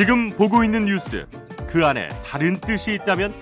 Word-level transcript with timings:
지금 0.00 0.30
보고 0.30 0.64
있는 0.64 0.86
뉴스 0.86 1.26
그 1.68 1.84
안에 1.84 2.08
다른 2.24 2.58
뜻이 2.58 2.94
있다면 2.94 3.34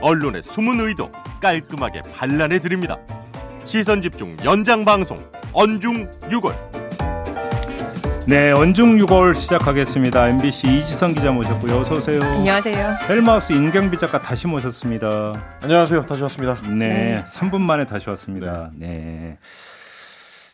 언론의 0.00 0.42
숨은 0.42 0.80
의도 0.80 1.12
깔끔하게 1.40 2.02
반란해 2.12 2.58
드립니다. 2.58 2.98
시선 3.62 4.02
집중 4.02 4.36
연장 4.44 4.84
방송 4.84 5.16
언중 5.52 6.10
6월. 6.22 6.56
네, 8.26 8.50
언중 8.50 8.96
6월 8.98 9.32
시작하겠습니다. 9.36 10.30
MBC 10.30 10.78
이지성 10.78 11.14
기자 11.14 11.30
모셨고요. 11.30 11.78
어서 11.78 11.94
오세요. 11.94 12.18
안녕하세요. 12.20 12.96
헬마우스 13.08 13.52
임경비 13.52 13.96
작가 13.98 14.20
다시 14.20 14.48
모셨습니다. 14.48 15.32
안녕하세요. 15.62 16.04
다시 16.06 16.20
왔습니다. 16.22 16.56
네, 16.62 16.88
네. 16.88 17.24
3분 17.28 17.60
만에 17.60 17.86
다시 17.86 18.10
왔습니다. 18.10 18.72
네. 18.74 18.88
네. 18.88 19.38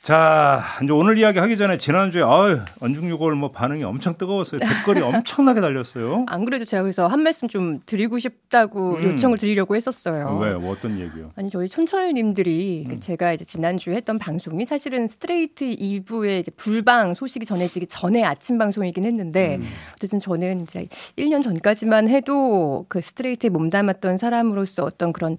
자, 0.09 0.63
이제 0.83 0.91
오늘 0.91 1.19
이야기 1.19 1.39
하기 1.39 1.55
전에 1.59 1.77
지난주에 1.77 2.23
아유, 2.23 2.61
언중유골 2.81 3.35
뭐 3.35 3.51
반응이 3.51 3.85
엄청 3.85 4.17
뜨거웠어요. 4.17 4.59
댓글이 4.59 5.03
엄청나게 5.05 5.61
달렸어요. 5.61 6.25
안 6.29 6.47
그래도 6.47 6.65
제가 6.65 6.83
그래서 6.83 7.07
한 7.07 7.21
말씀 7.21 7.47
좀 7.47 7.81
드리고 7.85 8.19
싶다고 8.19 8.95
음. 8.95 9.03
요청을 9.03 9.37
드리려고 9.37 9.77
했었어요. 9.77 10.39
왜? 10.41 10.55
뭐 10.55 10.73
어떤 10.73 10.99
얘기요? 10.99 11.33
아니, 11.37 11.51
저희 11.51 11.69
촌철 11.69 12.15
님들이 12.15 12.87
음. 12.89 13.01
제가 13.01 13.35
이제 13.35 13.45
지난주에 13.45 13.97
했던 13.97 14.19
방송이 14.19 14.65
사실은 14.65 15.09
스트레이트 15.09 15.67
2부의 15.67 16.41
이제 16.41 16.51
불방 16.53 17.13
소식이 17.13 17.45
전해지기 17.45 17.87
전에 17.89 18.25
아침 18.25 18.57
방송이긴 18.57 19.05
했는데 19.05 19.57
음. 19.57 19.65
어쨌든 19.93 20.21
저는 20.21 20.63
이제 20.63 20.89
1년 21.19 21.43
전까지만 21.43 22.09
해도 22.09 22.87
그 22.89 23.03
스트레이트에 23.03 23.51
몸담았던 23.51 24.17
사람으로서 24.17 24.85
어떤 24.85 25.13
그런 25.13 25.37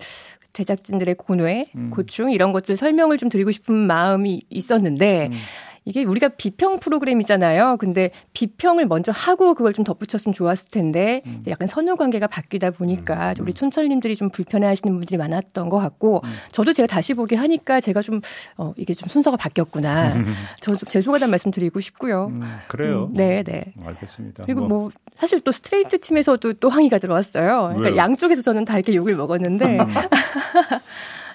제작진들의 0.53 1.15
고뇌, 1.15 1.67
음. 1.75 1.89
고충 1.89 2.31
이런 2.31 2.51
것들 2.51 2.75
설명을 2.77 3.17
좀 3.17 3.29
드리고 3.29 3.51
싶은 3.51 3.75
마음이 3.75 4.41
있었는데 4.59 5.29
음. 5.31 5.37
이게 5.85 6.03
우리가 6.03 6.29
비평 6.29 6.79
프로그램이잖아요. 6.79 7.77
근데 7.77 8.11
비평을 8.33 8.85
먼저 8.85 9.11
하고 9.11 9.55
그걸 9.55 9.73
좀 9.73 9.83
덧붙였으면 9.83 10.33
좋았을 10.33 10.69
텐데 10.69 11.23
음. 11.25 11.41
약간 11.47 11.67
선후 11.67 11.95
관계가 11.95 12.27
바뀌다 12.27 12.69
보니까 12.69 13.33
음. 13.39 13.43
우리 13.43 13.53
촌철님들이 13.53 14.15
좀 14.15 14.29
불편해하시는 14.29 14.93
분들이 14.93 15.17
많았던 15.17 15.69
것 15.69 15.77
같고 15.77 16.21
음. 16.23 16.29
저도 16.51 16.73
제가 16.73 16.85
다시 16.85 17.15
보기 17.15 17.33
하니까 17.33 17.81
제가 17.81 18.03
좀 18.03 18.21
어, 18.57 18.73
이게 18.77 18.93
좀 18.93 19.09
순서가 19.09 19.37
바뀌었구나. 19.37 20.13
저도 20.61 20.85
죄송하다는 20.85 21.31
말씀 21.31 21.49
드리고 21.49 21.79
싶고요. 21.79 22.27
음, 22.27 22.43
그래요. 22.67 23.07
음, 23.09 23.13
네, 23.15 23.41
네. 23.41 23.73
알겠습니다. 23.83 24.43
그리고 24.43 24.61
뭐, 24.61 24.79
뭐 24.79 24.91
사실 25.17 25.39
또 25.41 25.51
스트레이트 25.51 25.99
팀에서도 25.99 26.53
또 26.53 26.69
항의가 26.69 26.99
들어왔어요. 26.99 27.61
그러니까 27.69 27.89
왜요? 27.89 27.97
양쪽에서 27.97 28.43
저는 28.43 28.65
다 28.65 28.75
이렇게 28.75 28.93
욕을 28.93 29.15
먹었는데. 29.15 29.79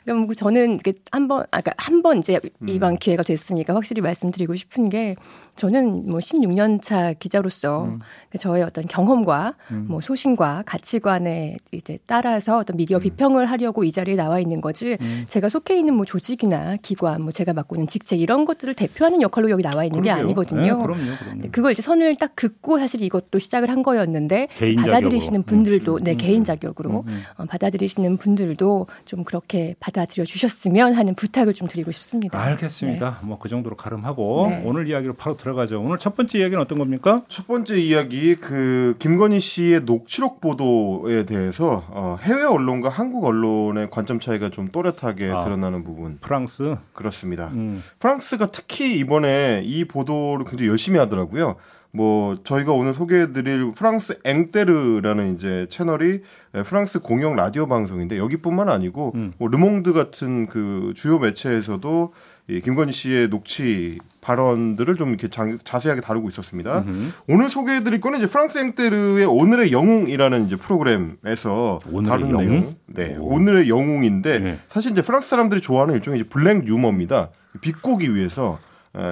음. 0.07 0.27
그럼 0.27 0.35
저는 0.35 0.75
이게 0.75 0.95
한번 1.11 1.41
아까 1.51 1.61
그러니까 1.61 1.75
한번 1.79 2.19
이제 2.19 2.41
이번 2.67 2.97
기회가 2.97 3.23
됐으니까 3.23 3.75
확실히 3.75 4.03
말씀드리고 4.03 4.55
싶은 4.55 4.89
게 4.89 5.17
저는 5.57 6.09
뭐 6.09 6.19
16년 6.19 6.83
차 6.83 7.13
기자로서 7.13 7.85
음. 7.85 8.01
그 8.31 8.39
저의 8.39 8.63
어떤 8.63 8.85
경험과 8.87 9.55
음. 9.71 9.87
뭐 9.89 10.01
소신과 10.01 10.65
가치관에 10.67 11.57
이제 11.73 11.99
따라서 12.07 12.59
어떤 12.59 12.77
미디어 12.77 12.99
음. 12.99 13.01
비평을 13.01 13.47
하려고 13.47 13.85
이 13.85 13.93
자리에 13.93 14.17
나와 14.17 14.41
있는 14.41 14.61
거지 14.61 14.97
음. 15.01 15.25
제가 15.29 15.49
속해 15.49 15.79
있는 15.79 15.95
뭐 15.95 16.05
조직이나 16.05 16.77
기관 16.83 17.23
뭐 17.23 17.33
제가 17.33 17.53
맡고 17.53 17.77
있는 17.77 17.87
직책 17.87 18.21
이런 18.21 18.45
것들을 18.45 18.75
대표하는 18.75 19.23
역할로 19.23 19.51
여기 19.51 19.63
나와 19.63 19.85
있는 19.85 20.03
그러게요. 20.03 20.15
게 20.15 20.21
아니거든요. 20.23 20.61
네, 20.63 20.83
그럼요, 20.83 21.17
그럼요. 21.19 21.43
그걸 21.53 21.73
이제 21.73 21.83
선을 21.83 22.17
딱 22.17 22.35
긋고 22.35 22.79
사실 22.79 23.03
이것도 23.03 23.39
시작을 23.39 23.71
한 23.71 23.83
거였는데 23.83 24.49
받아들이시는 24.79 25.41
음, 25.41 25.43
분들도 25.45 26.01
네 26.01 26.13
음, 26.13 26.17
개인 26.17 26.45
자격으로 26.45 27.05
어, 27.37 27.45
받아들이시는 27.45 28.17
분들도 28.17 28.87
좀 29.05 29.25
그렇게 29.25 29.75
받아들여 29.81 30.25
주셨으면 30.25 30.95
하는 30.95 31.15
부탁을 31.15 31.55
좀 31.55 31.69
드리고 31.69 31.93
싶습니다. 31.93 32.41
알겠습니다. 32.43 33.19
네. 33.21 33.27
뭐그 33.27 33.49
정도로 33.49 33.77
가름하고 33.77 34.47
네. 34.51 34.63
오늘 34.65 34.89
이야기로 34.89 35.15
바로 35.15 35.37
들어가죠. 35.45 35.81
오늘 35.81 35.99
첫 35.99 36.17
번째 36.17 36.39
이야기는 36.39 36.61
어떤 36.61 36.79
겁니까? 36.79 37.23
첫 37.29 37.47
번째 37.47 37.77
이야기 37.77 38.35
그 38.35 38.97
김건희 38.99 39.41
씨의 39.41 39.83
녹취록 39.83 40.41
보도에 40.41 41.27
대해서 41.27 41.85
어, 41.89 42.17
해외 42.23 42.43
언론과 42.45 42.89
한국 42.89 43.25
언론의 43.27 43.91
관점 43.91 44.21
차이가 44.21 44.49
좀 44.49 44.69
또렷하게 44.69 45.31
아, 45.31 45.45
드러나는 45.45 45.85
부분. 45.85 46.19
프랑스 46.21 46.77
그렇습니다. 46.95 47.51
음. 47.53 47.83
프랑스가 47.99 48.47
특히 48.47 48.99
이번에 48.99 49.63
이 49.65 49.85
보도를 49.85 50.47
굉장히 50.47 50.71
열심히 50.71 50.99
하더라고요. 50.99 51.57
뭐 51.91 52.37
저희가 52.43 52.73
오늘 52.73 52.93
소개해드릴 52.93 53.71
프랑스 53.73 54.19
앵테르라는 54.25 55.37
이제 55.37 55.67
채널이 55.71 56.23
프랑스 56.67 56.99
공영 56.99 57.37
라디오 57.37 57.69
방송인데 57.69 58.19
여기뿐만 58.19 58.69
아니고 58.69 59.13
음. 59.15 59.33
뭐 59.39 59.49
르몽드 59.49 59.93
같은 59.93 60.47
그 60.47 60.93
주요 60.97 61.21
매체에서도 61.21 62.13
이 62.47 62.61
김건희 62.61 62.93
씨의 62.93 63.29
녹취 63.29 63.99
발언들을 64.21 64.97
좀 64.97 65.11
이렇게 65.11 65.29
자, 65.29 65.79
세하게 65.79 66.03
다루고 66.03 66.29
있었습니다. 66.29 66.81
음흠. 66.81 67.11
오늘 67.29 67.49
소개해드릴 67.49 68.01
거는 68.01 68.19
이제 68.19 68.27
프랑스 68.27 68.59
앵테르의 68.59 69.25
오늘의 69.25 69.73
영웅이라는 69.73 70.47
이제 70.47 70.57
프로그램에서 70.57 71.79
다룬 72.07 72.31
영웅? 72.31 72.37
내용. 72.37 72.77
네, 72.87 73.17
오. 73.17 73.35
오늘의 73.35 73.69
영웅인데 73.71 74.39
네. 74.41 74.59
사실 74.69 74.93
이제 74.93 75.01
프랑스 75.01 75.29
사람들이 75.31 75.63
좋아하는 75.63 75.95
일종의 75.95 76.21
이제 76.21 76.29
블랙 76.29 76.67
유머입니다. 76.67 77.31
비꼬기 77.63 78.15
위해서 78.15 78.59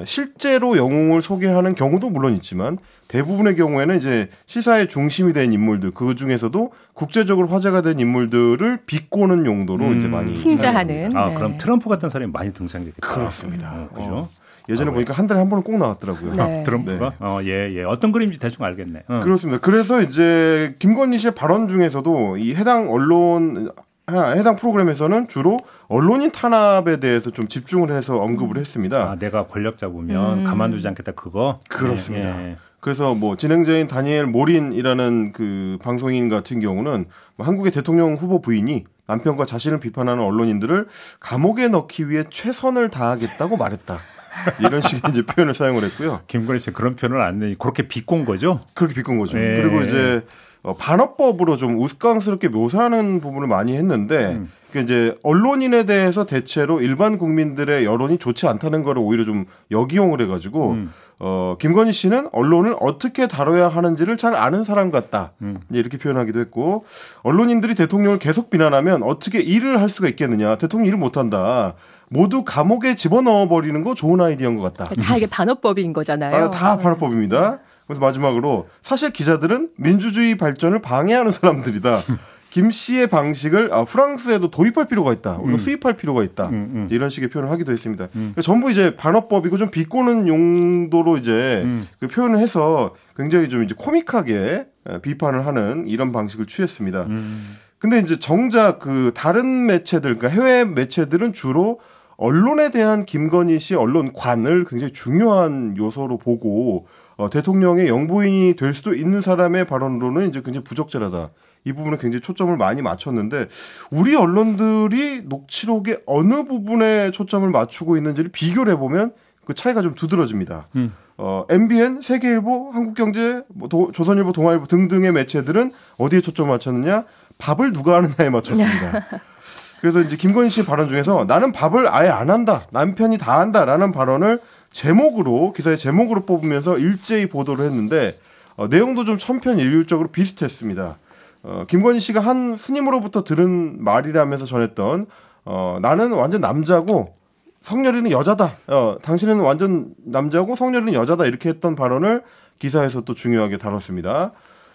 실제로 0.07 0.77
영웅을 0.77 1.23
소개하는 1.23 1.75
경우도 1.75 2.11
물론 2.11 2.35
있지만 2.35 2.79
대부분의 3.09 3.57
경우에는 3.57 3.99
이제 3.99 4.29
시사의 4.47 4.89
중심이 4.89 5.33
된 5.33 5.53
인물들 5.53 5.91
그 5.91 6.15
중에서도 6.15 6.73
국제적으로 6.95 7.49
화제가 7.49 7.83
된 7.83 8.01
인물들을 8.01 8.81
비꼬는 8.87 9.45
용도로 9.45 9.87
음. 9.87 9.99
이제 9.99 10.09
많이 10.09 10.35
풍자하는. 10.35 11.17
아 11.17 11.29
네. 11.29 11.35
그럼 11.35 11.59
트럼프 11.59 11.89
같은 11.89 12.09
사람이 12.09 12.33
많이 12.33 12.53
등장했겠다. 12.53 13.07
그렇습니다. 13.07 13.73
어, 13.75 13.89
그죠? 13.93 14.07
어. 14.11 14.31
예전에 14.69 14.91
아, 14.91 14.95
보니까 14.95 15.13
한 15.13 15.27
달에 15.27 15.41
한 15.41 15.49
번은 15.51 15.65
꼭 15.65 15.77
나왔더라고요. 15.77 16.35
네. 16.35 16.61
아, 16.61 16.63
트럼프가? 16.63 17.11
네. 17.11 17.17
어, 17.19 17.41
예, 17.43 17.69
예. 17.75 17.83
어떤 17.83 18.13
그림인지 18.13 18.39
대충 18.39 18.65
알겠네. 18.65 19.03
어. 19.09 19.21
그렇습니다. 19.23 19.61
그래서 19.61 20.01
이제 20.01 20.77
김건희 20.79 21.19
씨의 21.19 21.35
발언 21.35 21.69
중에서도 21.69 22.37
이 22.39 22.55
해당 22.55 22.91
언론 22.91 23.73
해당 24.11 24.57
프로그램에서는 24.57 25.29
주로 25.29 25.59
언론인 25.89 26.31
탄압에 26.31 26.99
대해서 26.99 27.31
좀 27.31 27.49
집중을 27.49 27.93
해서 27.93 28.19
언급을 28.19 28.59
했습니다. 28.59 29.11
아, 29.11 29.17
내가 29.17 29.47
권력 29.47 29.79
잡으면 29.79 30.41
음. 30.41 30.45
가만두지 30.45 30.87
않겠다 30.89 31.13
그거? 31.13 31.61
그렇습니다. 31.69 32.37
네, 32.37 32.43
네. 32.43 32.57
그래서 32.81 33.15
뭐 33.15 33.37
진행자인 33.37 33.87
다니엘 33.87 34.27
모린이라는 34.27 35.33
그 35.33 35.79
방송인 35.81 36.29
같은 36.29 36.59
경우는 36.59 37.05
뭐 37.37 37.47
한국의 37.47 37.71
대통령 37.71 38.15
후보 38.15 38.41
부인이 38.41 38.85
남편과 39.07 39.47
자신을 39.47 39.79
비판하는 39.79 40.23
언론인들을 40.25 40.89
감옥에 41.21 41.69
넣기 41.69 42.09
위해 42.09 42.25
최선을 42.29 42.91
다하겠다고 42.91 43.57
말했다. 43.57 43.99
이런 44.61 44.81
식의 44.81 45.11
이제 45.11 45.23
표현을 45.23 45.55
사용을 45.55 45.85
했고요. 45.85 46.23
김건희 46.27 46.59
씨 46.59 46.73
그런 46.73 46.97
표현을 46.97 47.21
안 47.21 47.39
내니 47.39 47.59
그렇게 47.59 47.87
비꼰 47.87 48.25
거죠? 48.25 48.61
그렇게 48.75 48.95
비꼰 48.95 49.19
거죠. 49.19 49.37
네. 49.37 49.63
그리고 49.63 49.83
이제 49.83 50.25
어, 50.63 50.75
반어법으로 50.75 51.57
좀 51.57 51.79
우스꽝스럽게 51.79 52.49
묘사하는 52.49 53.21
부분을 53.21 53.49
많이 53.49 53.75
했는데 53.77 54.35
음. 54.35 54.51
그 54.73 54.79
이제 54.79 55.17
언론인에 55.23 55.85
대해서 55.85 56.25
대체로 56.25 56.81
일반 56.81 57.19
국민들의 57.19 57.85
여론이 57.85 58.19
좋지 58.19 58.47
않다는 58.47 58.85
거를 58.85 59.03
오히려 59.03 59.25
좀 59.25 59.45
역이용을 59.71 60.21
해가지고 60.23 60.71
음. 60.71 60.93
어 61.19 61.57
김건희 61.61 61.93
씨는 61.93 62.29
언론을 62.33 62.75
어떻게 62.81 63.29
다뤄야 63.29 63.69
하는지를 63.69 64.17
잘 64.17 64.35
아는 64.35 64.65
사람 64.65 64.91
같다 64.91 65.33
음. 65.43 65.61
이렇게 65.71 65.99
표현하기도 65.99 66.41
했고 66.41 66.85
언론인들이 67.23 67.75
대통령을 67.75 68.19
계속 68.19 68.51
비난하면 68.51 69.03
어떻게 69.03 69.41
일을 69.41 69.81
할 69.81 69.89
수가 69.89 70.09
있겠느냐 70.09 70.57
대통령 70.57 70.87
일을 70.87 70.99
못한다 70.99 71.75
모두 72.09 72.45
감옥에 72.45 72.95
집어넣어 72.95 73.49
버리는 73.49 73.83
거 73.83 73.95
좋은 73.95 74.21
아이디어인 74.21 74.57
것 74.57 74.75
같다. 74.75 74.95
다 74.95 75.17
이게 75.17 75.27
반어법인 75.27 75.93
거잖아요. 75.93 76.47
아, 76.47 76.51
다 76.51 76.79
반어법입니다. 76.79 77.59
그래서 77.93 78.01
마지막으로 78.01 78.69
사실 78.81 79.13
기자들은 79.13 79.71
민주주의 79.77 80.35
발전을 80.37 80.81
방해하는 80.81 81.31
사람들이다. 81.31 82.01
김 82.49 82.71
씨의 82.71 83.07
방식을 83.07 83.73
아, 83.73 83.85
프랑스에도 83.85 84.51
도입할 84.51 84.87
필요가 84.87 85.13
있다. 85.13 85.37
우리가 85.39 85.53
음. 85.53 85.59
수입할 85.59 85.97
필요가 85.97 86.23
있다. 86.23 86.49
음, 86.49 86.53
음. 86.75 86.89
이런 86.91 87.09
식의 87.09 87.31
표현을 87.31 87.51
하기도 87.51 87.73
했습니다. 87.73 88.05
음. 88.05 88.11
그러니까 88.15 88.43
전부 88.43 88.71
이제 88.71 88.95
반어법이고 88.95 89.57
좀 89.57 89.71
비꼬는 89.71 90.29
용도로 90.29 91.17
이제 91.17 91.63
음. 91.65 91.89
그 91.99 92.09
표현을 92.09 92.39
해서 92.39 92.95
굉장히 93.17 93.49
좀 93.49 93.65
이제 93.65 93.75
코믹하게 93.77 94.67
비판을 95.01 95.47
하는 95.47 95.89
이런 95.89 96.13
방식을 96.13 96.47
취했습니다. 96.47 97.05
음. 97.05 97.57
근데 97.79 97.99
이제 98.01 98.19
정작 98.19 98.79
그 98.79 99.13
다른 99.15 99.67
매체들, 99.67 100.17
그러니까 100.17 100.29
해외 100.29 100.65
매체들은 100.65 101.33
주로 101.33 101.81
언론에 102.17 102.71
대한 102.71 103.05
김건희 103.05 103.59
씨 103.59 103.75
언론관을 103.75 104.67
굉장히 104.67 104.93
중요한 104.93 105.77
요소로 105.77 106.19
보고 106.19 106.87
어, 107.23 107.31
대통령의 107.31 107.87
영부인이 107.87 108.55
될 108.57 108.75
수도 108.75 108.95
있는 108.95 109.21
사람의 109.21 109.67
발언으로는 109.67 110.29
이제 110.29 110.43
굉장히 110.43 110.65
부적절하다. 110.65 111.31
이 111.65 111.73
부분에 111.73 111.97
굉장히 111.99 112.21
초점을 112.21 112.57
많이 112.57 112.83
맞췄는데 112.83 113.47
우리 113.93 114.17
언론들이 114.17 115.23
녹취록의 115.27 116.01
어느 116.07 116.45
부분에 116.45 117.13
초점을 117.13 117.49
맞추고 117.49 117.97
있는지를 117.97 118.33
비교를 118.33 118.73
해보면 118.73 119.13
그 119.45 119.55
차이가 119.55 119.83
좀 119.83 119.95
두드러집니다. 119.95 120.67
음. 120.75 120.93
어, 121.17 121.45
MBN, 121.49 122.01
세계일보, 122.01 122.73
한국경제, 122.73 123.45
뭐 123.55 123.69
도, 123.69 123.93
조선일보, 123.93 124.33
동아일보 124.33 124.67
등등의 124.67 125.13
매체들은 125.13 125.71
어디에 125.99 126.21
초점을 126.21 126.51
맞췄느냐? 126.51 127.05
밥을 127.39 127.73
누가 127.73 127.97
하느냐에 127.97 128.31
맞췄습니다. 128.31 129.07
그래서 129.81 130.01
이제 130.01 130.17
김건희 130.17 130.49
씨 130.49 130.65
발언 130.65 130.89
중에서 130.89 131.25
나는 131.27 131.53
밥을 131.53 131.87
아예 131.89 132.09
안 132.09 132.31
한다. 132.31 132.63
남편이 132.71 133.19
다 133.19 133.39
한다라는 133.39 133.93
발언을 133.93 134.41
제목으로 134.73 135.53
기사의 135.53 135.79
제목으로 135.79 136.27
뽑으면서 136.27 136.79
일제히 136.79 137.27
보도를 137.27 137.65
했는데 137.67 138.19
어, 138.57 138.69
내용도 138.69 139.05
좀 139.05 139.19
천편일률적으로 139.19 140.09
비슷했습니다. 140.09 140.99
어, 141.45 141.65
김건희 141.69 142.01
씨가 142.01 142.21
한 142.21 142.57
스님으로부터 142.57 143.25
들은 143.25 143.83
말이라면서 143.83 144.47
전했던 144.47 145.07
어, 145.45 145.79
나는 145.81 146.13
완전 146.13 146.41
남자고 146.41 147.15
성렬이는 147.61 148.11
여자다. 148.11 148.57
어, 148.69 148.97
당신은 149.03 149.41
완전 149.41 149.95
남자고 150.05 150.55
성렬이는 150.55 150.95
여자다. 150.95 151.27
이렇게 151.27 151.49
했던 151.49 151.77
발언을 151.77 152.23
기사에서 152.59 153.03
또 153.03 153.15
중요하게 153.15 153.59
다뤘습니다. 153.59 154.33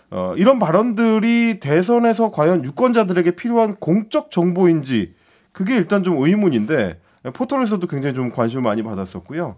어, 0.09 0.33
이런 0.37 0.59
발언들이 0.59 1.59
대선에서 1.59 2.31
과연 2.31 2.63
유권자들에게 2.63 3.31
필요한 3.31 3.75
공적 3.75 4.31
정보인지 4.31 5.15
그게 5.51 5.75
일단 5.75 6.03
좀 6.03 6.17
의문인데 6.21 6.99
포털에서도 7.33 7.85
굉장히 7.87 8.15
좀 8.15 8.29
관심을 8.29 8.63
많이 8.63 8.83
받았었고요. 8.83 9.57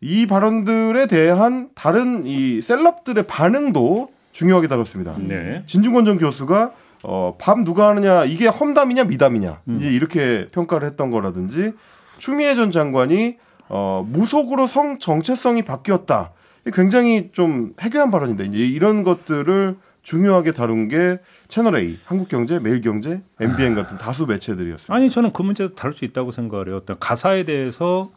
이 0.00 0.26
발언들에 0.26 1.06
대한 1.06 1.68
다른 1.74 2.26
이 2.26 2.60
셀럽들의 2.60 3.24
반응도 3.26 4.10
중요하게 4.32 4.68
다뤘습니다. 4.68 5.16
네. 5.18 5.62
진중권 5.66 6.04
전 6.04 6.18
교수가 6.18 6.72
어, 7.02 7.36
밤 7.38 7.64
누가 7.64 7.88
하느냐 7.88 8.24
이게 8.24 8.46
험담이냐 8.46 9.04
미담이냐 9.04 9.60
음. 9.68 9.78
이렇게 9.82 10.46
평가를 10.52 10.86
했던 10.86 11.10
거라든지 11.10 11.72
추미애 12.18 12.54
전 12.54 12.70
장관이 12.70 13.36
어, 13.68 14.06
무속으로 14.08 14.66
성 14.66 14.98
정체성이 14.98 15.62
바뀌었다. 15.62 16.32
굉장히 16.72 17.30
좀 17.32 17.72
해괴한 17.80 18.10
발언인데 18.10 18.46
이제 18.46 18.58
이런 18.58 19.02
것들을 19.02 19.76
중요하게 20.02 20.52
다룬 20.52 20.88
게 20.88 21.18
채널 21.48 21.76
A, 21.76 21.96
한국경제, 22.04 22.58
매일경제, 22.58 23.22
MBN 23.40 23.74
같은 23.74 23.98
다수 23.98 24.26
매체들이었습니다. 24.26 24.94
아니 24.94 25.10
저는 25.10 25.32
그 25.32 25.42
문제도 25.42 25.74
다룰 25.74 25.92
수 25.92 26.04
있다고 26.04 26.30
생각을 26.30 26.68
해요. 26.68 26.76
어떤 26.76 26.98
가사에 26.98 27.44
대해서 27.44 28.10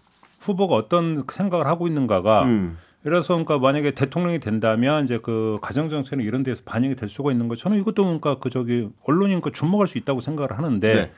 후보가 0.44 0.75
어떤 0.75 1.24
생각을 1.30 1.66
하고 1.66 1.88
있는가가 1.88 2.44
음. 2.44 2.78
그래서 3.04 3.34
그러니까 3.34 3.60
만약에 3.60 3.92
대통령이 3.92 4.40
된다면 4.40 5.04
이제 5.04 5.19
그 5.22 5.60
가정 5.62 5.90
정책이나 5.90 6.24
이런 6.24 6.44
데서 6.44 6.62
반영이 6.66 6.95
될 6.95 7.10
수가 7.10 7.31
있는 7.31 7.50
거 7.50 7.56
저는 7.56 7.78
이것도 7.80 8.04
그러니까 8.04 8.40
그 8.40 8.50
저기 8.50 8.90
언론이 9.04 9.36
니까 9.36 9.50
주목할 9.51 9.88
수 9.88 9.98
있다고 9.98 10.22
생각을 10.22 10.57
하는데 10.57 10.94
네. 10.94 11.12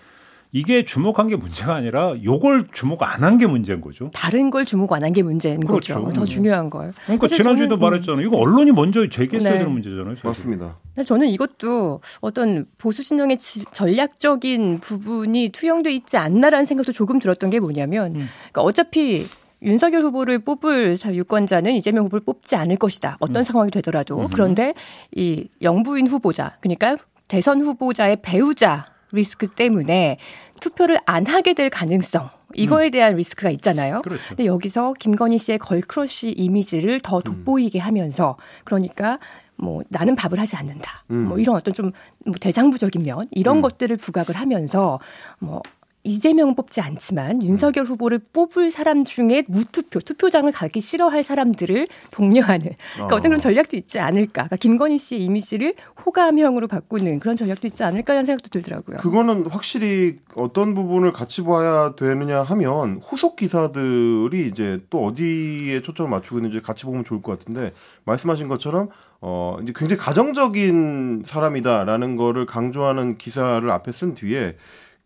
이게 0.56 0.86
주목한 0.86 1.28
게 1.28 1.36
문제가 1.36 1.75
아니라 1.75 2.16
요걸 2.24 2.68
주목 2.72 3.04
안 3.04 3.22
한 3.24 3.38
게 3.38 3.46
문제인 3.46 3.81
거죠. 3.81 4.10
다른 4.13 4.50
걸 4.50 4.63
주목 4.63 4.94
안 4.94 5.04
한 5.04 5.12
게 5.12 5.22
문제인 5.22 5.60
그렇죠. 5.60 6.02
거죠. 6.06 6.13
더 6.18 6.25
중요한 6.25 6.69
걸. 6.69 6.94
그러니까 7.04 7.28
지난주에도 7.28 7.75
저는, 7.75 7.81
말했잖아요. 7.81 8.25
이거 8.25 8.38
언론이 8.38 8.72
먼저 8.72 9.06
제기했어야 9.10 9.52
네. 9.52 9.57
되는 9.60 9.74
문제잖아요. 9.74 10.16
사실. 10.16 10.25
맞습니다. 10.28 10.78
저는 11.06 11.28
이것도 11.28 12.00
어떤 12.22 12.68
보수 12.78 13.04
진영의 13.04 13.38
지- 13.38 13.66
전략적인 13.74 14.80
부분이 14.80 15.50
투영돼 15.50 15.92
있지 15.94 16.16
않나라는 16.16 16.63
생각도 16.63 16.94
조금 16.94 17.19
들었던 17.19 17.50
게 17.50 17.60
뭐냐면, 17.60 18.13
그러니까 18.13 18.62
어차피 18.62 19.28
윤석열 19.62 20.04
후보를 20.04 20.40
뽑을 20.40 20.96
자- 20.96 21.13
유권자는 21.13 21.74
이재명 21.74 22.06
후보를 22.06 22.24
뽑지 22.24 22.56
않을 22.56 22.78
것이다. 22.78 23.18
어떤 23.19 23.44
상황이 23.44 23.69
되더라도. 23.72 24.28
그런데 24.31 24.74
이 25.13 25.50
영부인 25.62 26.07
후보자, 26.07 26.56
그러니까 26.62 26.96
대선 27.28 27.62
후보자의 27.62 28.19
배우자 28.22 28.86
리스크 29.12 29.48
때문에 29.48 30.18
투표를 30.62 31.00
안 31.06 31.25
하게 31.25 31.54
될 31.54 31.69
가능성. 31.69 32.30
이거에 32.54 32.90
대한 32.90 33.16
리스크가 33.16 33.50
있잖아요. 33.52 34.02
그렇죠. 34.02 34.24
근데 34.30 34.46
여기서 34.46 34.94
김건희 34.94 35.38
씨의 35.38 35.60
girl 35.59 35.92
crush 35.92 36.31
이미지를 36.31 37.02
더 37.02 37.19
돋보이게 37.19 37.80
하면서 37.80 38.38
그러니까 38.63 39.19
뭐 39.57 39.84
나는 39.90 40.16
밥을 40.16 40.40
하지 40.40 40.56
않는다. 40.56 41.04
뭐 41.07 41.38
이런 41.40 41.56
어떤 41.56 41.74
좀뭐 41.74 41.94
대장부적인 42.40 43.04
면 43.04 43.25
이런 43.31 43.62
것들을 43.62 43.96
부각을 43.98 44.36
하면서 44.36 45.00
뭐 45.40 45.62
이재명은 46.06 46.56
뽑지 46.56 46.81
않지만 46.81 47.42
윤석열 47.44 47.86
후보를 47.86 48.19
뽑을 48.31 48.72
사람 48.72 49.06
중에 49.06 49.44
무투표, 49.48 50.00
투표장을 50.00 50.50
가기 50.52 50.80
싫어할 50.80 51.24
사람들을 51.24 51.88
독려하는 52.12 52.69
그러니까 52.94 53.16
어. 53.16 53.18
어떤 53.18 53.24
그런 53.24 53.40
전략도 53.40 53.75
있지 53.75 54.00
않을까. 54.00 54.44
그러니까 54.44 54.56
김건희 54.57 54.98
씨의 54.98 55.24
이미지를 55.24 55.74
호감형으로 56.06 56.68
바꾸는 56.68 57.19
그런 57.19 57.36
전략도 57.36 57.66
있지 57.68 57.84
않을까 57.84 58.13
라는 58.13 58.28
생각도 58.28 58.50
들더라고요. 58.50 58.98
그거는 58.98 59.48
확실히 59.48 60.19
어떤 60.36 60.75
부분을 60.75 61.12
같이 61.12 61.44
봐야 61.44 61.96
되느냐 61.96 62.44
하면 62.44 63.02
후속 63.04 63.36
기사들이 63.36 64.48
이제 64.48 64.80
또 64.92 65.06
어디에 65.06 65.81
초점을 65.81 66.10
맞추고 66.10 66.38
있는지 66.38 66.62
같이 66.62 66.86
보면 66.86 67.04
좋을 67.04 67.24
것 67.24 67.38
같은데 67.40 67.74
말씀하신 68.06 68.48
것처럼 68.48 68.90
어 69.22 69.57
이제 69.63 69.74
굉장히 69.75 70.00
가정적인 70.00 71.24
사람이다라는 71.25 72.16
거를 72.16 72.46
강조하는 72.46 73.18
기사를 73.18 73.69
앞에 73.72 73.92
쓴 73.92 74.13
뒤에 74.13 74.56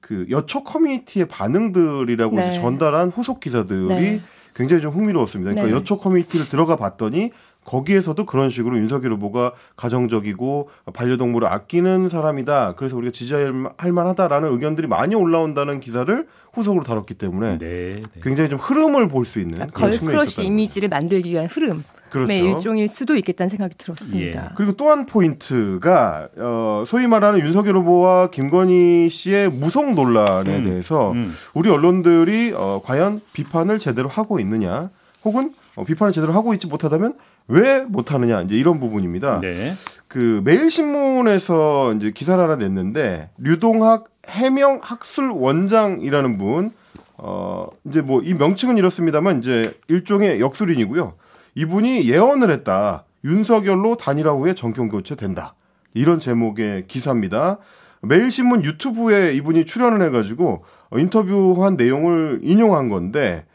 그 0.02 0.26
여초 0.30 0.64
커뮤니티의 0.64 1.28
반응들이라고 1.28 2.36
네. 2.36 2.60
전달한 2.60 3.10
후속 3.10 3.40
기사들이 3.40 3.88
네. 3.88 4.20
굉장히 4.56 4.82
좀 4.82 4.94
흥미로웠습니다. 4.94 5.52
그러니까 5.52 5.74
네. 5.74 5.80
여초 5.80 5.98
커뮤니티를 5.98 6.48
들어가 6.48 6.76
봤더니 6.76 7.32
거기에서도 7.66 8.26
그런 8.26 8.50
식으로 8.50 8.78
윤석열 8.78 9.14
후보가 9.14 9.52
가정적이고 9.76 10.70
반려동물을 10.94 11.48
아끼는 11.48 12.10
사람이다. 12.10 12.74
그래서 12.76 12.98
우리가 12.98 13.12
지지할 13.12 13.52
만하다라는 13.92 14.52
의견들이 14.54 14.88
많이 14.88 15.14
올라온다는 15.14 15.80
기사를 15.80 16.26
후속으로 16.54 16.84
다뤘기 16.84 17.14
때문에 17.16 17.58
네. 17.60 18.02
네. 18.02 18.22
굉장히 18.24 18.50
좀 18.50 18.58
흐름을 18.58 19.08
볼 19.08 19.26
수 19.26 19.40
있는 19.40 19.58
그런 19.72 19.92
측면이 19.92 20.00
girl 20.18 20.29
crush. 20.29 20.46
이미지를 20.46 20.90
만들기 20.90 21.32
위한 21.32 21.46
흐름의 21.46 21.84
그렇죠. 22.10 22.32
일종일 22.32 22.88
수도 22.88 23.16
있겠다는 23.16 23.50
생각이 23.50 23.76
들었습니다. 23.78 24.54
그리고 24.56 24.74
또 24.74 24.90
한 24.90 25.06
포인트가 25.06 26.30
어, 26.38 26.84
소위 26.86 27.06
말하는 27.08 27.40
윤석열 27.42 27.78
후보와 27.78 28.30
김건희 28.32 29.10
씨의 29.10 29.50
무속 29.50 29.94
논란에 29.94 30.58
음. 30.58 30.64
대해서 30.64 31.12
음. 31.12 31.34
우리 31.54 31.70
언론들이 31.70 32.54
어, 32.56 32.82
과연 32.84 33.22
비판을 33.34 33.80
제대로 33.80 34.10
하고 34.10 34.40
있느냐, 34.40 34.90
혹은 35.24 35.54
어, 35.76 35.84
비판을 35.84 36.12
제대로 36.14 36.34
하고 36.34 36.54
있지 36.54 36.66
못하다면 36.68 37.14
왜 37.48 37.82
못하느냐 37.82 38.42
이제 38.42 38.56
이런 38.56 38.80
부분입니다. 38.80 39.40
네. 39.42 39.74
그 40.08 40.42
매일신문에서 40.44 41.94
이제 41.96 42.12
기사를 42.12 42.42
하나 42.44 42.56
냈는데 42.56 43.30
류동학 43.38 44.06
해명 44.28 44.80
학술 44.82 45.30
원장이라는 45.32 46.38
분, 46.38 46.72
어 47.18 47.68
이제 47.88 48.02
뭐 48.02 48.22
이 48.24 48.34
명칭은 48.34 48.78
이렇습니다만 48.78 49.40
이제 49.40 49.74
일종의 49.88 50.40
역술인이고요. 50.40 51.14
이분이 51.56 52.10
예언을 52.10 52.52
했다. 52.52 53.06
윤석열로 53.24 53.98
단일화 53.98 54.32
후에 54.32 54.56
정권 54.56 54.90
교체 54.90 55.16
된다. 55.16 55.56
이런 55.94 56.20
제목의 56.20 56.88
기사입니다. 56.88 57.58
매일신문 58.02 58.64
유튜브에 58.64 59.34
이분이 59.34 59.66
출연을 59.66 60.06
해가지고 60.08 60.64
어, 60.90 61.00
인터뷰한 61.00 61.76
내용을 61.76 62.40
인용한 62.44 62.90
건데 62.90 63.46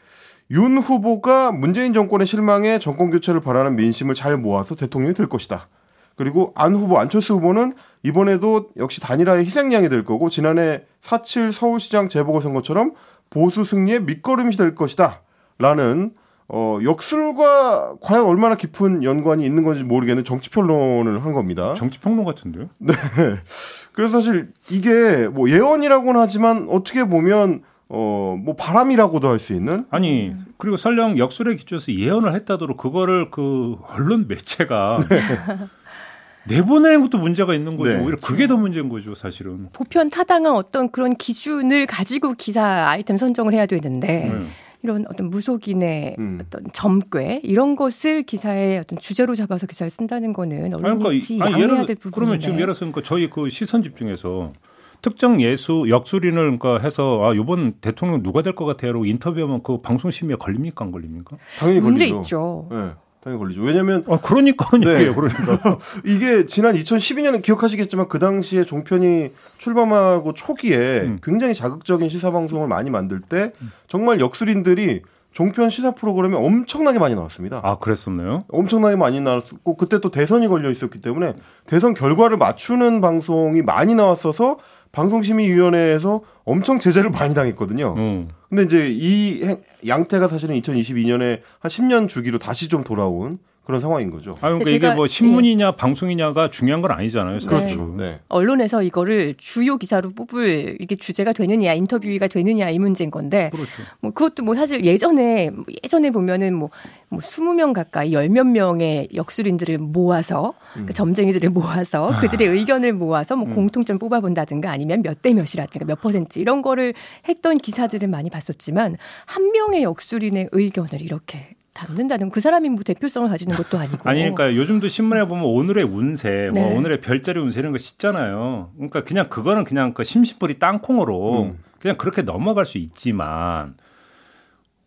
윤 0.51 0.77
후보가 0.77 1.51
문재인 1.51 1.93
정권의 1.93 2.27
실망에 2.27 2.77
정권 2.77 3.09
교체를 3.09 3.41
바라는 3.41 3.75
민심을 3.75 4.13
잘 4.13 4.37
모아서 4.37 4.75
대통령이 4.75 5.15
될 5.15 5.27
것이다. 5.27 5.67
그리고 6.15 6.53
안 6.55 6.75
후보 6.75 6.99
안철수 6.99 7.33
후보는 7.35 7.73
이번에도 8.03 8.69
역시 8.77 9.01
단일화의 9.01 9.45
희생양이 9.45 9.89
될 9.89 10.05
거고 10.05 10.29
지난해 10.29 10.83
4.7 11.01 11.51
서울시장 11.51 12.09
재보궐선거처럼 12.09 12.93
보수 13.29 13.65
승리의 13.65 14.03
밑거름이 14.03 14.55
될 14.55 14.75
것이다. 14.75 15.21
라는 15.57 16.11
어, 16.47 16.77
역술과 16.83 17.95
과연 18.01 18.23
얼마나 18.25 18.55
깊은 18.55 19.03
연관이 19.03 19.45
있는 19.45 19.63
건지 19.63 19.83
모르겠는 19.83 20.23
정치 20.23 20.49
평론을 20.49 21.23
한 21.23 21.33
겁니다. 21.33 21.73
정치 21.75 21.99
평론 21.99 22.23
같은데요? 22.25 22.69
그래서 23.93 24.21
사실 24.21 24.49
이게 24.69 25.27
뭐 25.27 25.49
예언이라고는 25.49 26.19
하지만 26.19 26.67
어떻게 26.69 27.03
보면 27.05 27.63
어, 27.89 28.35
뭐 28.43 28.55
바람이라고도 28.55 29.29
할 29.29 29.39
수 29.39 29.53
있는 29.53 29.85
아니 29.89 30.33
그리고 30.57 30.75
설령 30.77 31.17
역술에 31.17 31.55
기초해서 31.55 31.91
예언을 31.93 32.33
했다더러 32.33 32.75
그거를 32.77 33.31
그 33.31 33.77
언론 33.95 34.27
매체가 34.27 34.99
내보내는 36.47 37.01
것도 37.01 37.17
문제가 37.17 37.53
있는 37.55 37.75
거죠. 37.75 37.91
네. 37.93 38.03
오히려 38.03 38.17
그게 38.23 38.45
더 38.45 38.55
문제인 38.55 38.87
거죠, 38.87 39.15
사실은. 39.15 39.69
보편 39.73 40.11
타당한 40.11 40.53
어떤 40.53 40.91
그런 40.91 41.15
기준을 41.15 41.87
가지고 41.87 42.33
기사 42.33 42.63
아이템 42.87 43.17
선정을 43.17 43.53
해야 43.53 43.65
되는데 43.65 44.29
네. 44.31 44.45
이런 44.85 45.05
어떤 45.09 45.29
무속인의 45.31 46.15
음. 46.19 46.39
어떤 46.41 46.63
점괘 46.73 47.39
이런 47.43 47.75
것을 47.75 48.21
기사의 48.23 48.79
어떤 48.79 48.97
주제로 48.99 49.33
잡아서 49.35 49.65
기사를 49.67 49.89
쓴다는 49.89 50.31
거는 50.31 50.73
언론이 50.75 50.99
그러니까 50.99 51.45
양해해야 51.45 51.63
예를 51.63 51.85
될 51.87 51.95
들어- 51.95 51.99
부분인데. 51.99 52.11
그러면 52.15 52.39
지금 52.39 52.53
예를 52.55 52.65
들어서 52.67 52.79
그러니까 52.81 53.01
저희 53.01 53.29
그 53.29 53.49
시선 53.49 53.81
집중해서 53.83 54.53
특정 55.01 55.41
예수 55.41 55.85
역술인을 55.89 56.57
그러니까 56.57 56.79
해서 56.79 57.21
아 57.23 57.33
이번 57.33 57.73
대통령 57.81 58.21
누가 58.23 58.41
될 58.41 58.55
것 58.55 58.65
같아요라고 58.65 59.05
인터뷰하면 59.05 59.61
그 59.63 59.81
방송 59.81 60.09
심의에 60.11 60.35
걸립니까 60.37 60.85
안 60.85 60.91
걸립니까? 60.91 61.37
당연히 61.59 61.79
문제 61.81 62.05
걸리죠. 62.09 62.21
있죠. 62.21 62.67
네, 62.71 62.89
당연히 63.25 63.39
걸리죠. 63.39 63.63
왜냐하면 63.63 64.03
아 64.07 64.19
그러니까 64.21 64.77
네. 64.77 65.09
그러니까 65.11 65.79
이게 66.05 66.45
지난 66.45 66.75
2012년에 66.75 67.41
기억하시겠지만 67.41 68.07
그 68.07 68.19
당시에 68.19 68.65
종편이 68.65 69.31
출범하고 69.57 70.33
초기에 70.33 71.01
음. 71.01 71.19
굉장히 71.23 71.55
자극적인 71.55 72.07
시사 72.09 72.29
방송을 72.29 72.67
많이 72.67 72.91
만들 72.91 73.21
때 73.21 73.51
정말 73.87 74.19
역술인들이 74.19 75.01
종편 75.35 75.69
시사 75.69 75.91
프로그램에 75.91 76.37
엄청나게 76.37 76.97
많이 76.97 77.13
나왔습니다. 77.13 77.59
아 77.61 77.77
그랬었나요? 77.77 78.45
엄청나게 78.47 78.95
많이 78.95 79.19
나왔고 79.19 79.75
그때 79.75 79.99
또 79.99 80.09
대선이 80.09 80.47
걸려 80.47 80.69
있었기 80.71 81.01
때문에 81.01 81.33
대선 81.67 81.93
결과를 81.93 82.37
맞추는 82.37 83.01
방송이 83.01 83.61
많이 83.61 83.95
나왔어서 83.95 84.57
방송심의위원회에서 84.93 86.21
엄청 86.45 86.79
제재를 86.79 87.09
많이 87.09 87.33
당했거든요. 87.33 87.95
음. 87.97 88.29
근데 88.49 88.63
이제 88.63 88.87
이 88.89 89.43
행- 89.43 89.61
양태가 89.85 90.29
사실은 90.29 90.55
2022년에 90.61 91.41
한 91.59 91.69
10년 91.69 92.07
주기로 92.07 92.39
다시 92.39 92.69
좀 92.69 92.85
돌아온 92.85 93.39
그런 93.65 93.81
상황인 93.81 94.11
거죠. 94.11 94.31
아, 94.41 94.49
그러니까 94.49 94.69
이게 94.69 94.93
뭐 94.93 95.07
신문이냐 95.07 95.71
방송이냐가 95.73 96.49
중요한 96.49 96.81
건 96.81 96.91
아니잖아요. 96.91 97.39
사실. 97.39 97.49
그렇죠. 97.49 97.95
네. 97.97 98.19
언론에서 98.29 98.83
이거를 98.83 99.33
주요 99.37 99.77
기사로 99.77 100.11
뽑을 100.11 100.77
이게 100.79 100.95
주제가 100.95 101.33
되느냐, 101.33 101.73
인터뷰가 101.73 102.27
되느냐 102.27 102.69
이 102.69 102.77
문제인 102.77 103.09
건데 103.09 103.49
그렇죠. 103.51 103.71
뭐 104.01 104.11
그것도 104.11 104.43
뭐 104.43 104.53
사실 104.55 104.85
예전에 104.85 105.49
예전에 105.83 106.11
보면은 106.11 106.53
뭐, 106.53 106.69
뭐 107.09 107.19
20명 107.19 107.73
가까이 107.73 108.13
열 108.13 108.29
몇 108.29 108.45
명의 108.45 109.07
역술인들을 109.15 109.77
모아서 109.77 110.53
그 110.85 110.93
점쟁이들을 110.93 111.49
모아서 111.51 112.11
그들의 112.19 112.47
의견을 112.49 112.91
모아서 112.93 113.35
뭐 113.35 113.47
공통점 113.53 113.97
뽑아본다든가 113.97 114.69
아니면 114.69 115.01
몇 115.01 115.15
대 115.21 115.33
몇이라든가 115.33 115.85
몇 115.85 116.01
퍼센트 116.01 116.37
이런 116.37 116.61
거를 116.61 116.93
했던 117.27 117.57
기사들을 117.57 118.07
많이 118.09 118.29
봤었지만 118.29 118.97
한 119.25 119.51
명의 119.53 119.83
역술인의 119.83 120.49
의견을 120.51 121.01
이렇게 121.01 121.54
담는다는 121.75 122.31
그 122.31 122.39
사람이 122.39 122.69
뭐 122.69 122.83
대표성을 122.83 123.29
가지는 123.29 123.55
것도 123.55 123.77
아니고 123.77 124.09
아니 124.09 124.21
그러니까 124.21 124.55
요즘도 124.55 124.87
신문에 124.87 125.27
보면 125.27 125.43
오늘의 125.43 125.83
운세, 125.83 126.49
뭐 126.53 126.63
네. 126.63 126.75
오늘의 126.75 127.01
별자리 127.01 127.39
운세 127.39 127.59
이런 127.59 127.73
거 127.73 127.77
씻잖아요. 127.77 128.71
그러니까 128.75 129.03
그냥 129.03 129.27
그거는 129.29 129.65
그냥 129.65 129.93
그 129.93 130.03
심심풀이 130.03 130.57
땅콩으로 130.57 131.43
음. 131.43 131.59
그냥 131.79 131.97
그렇게 131.97 132.21
넘어갈 132.21 132.65
수 132.65 132.77
있지만 132.77 133.75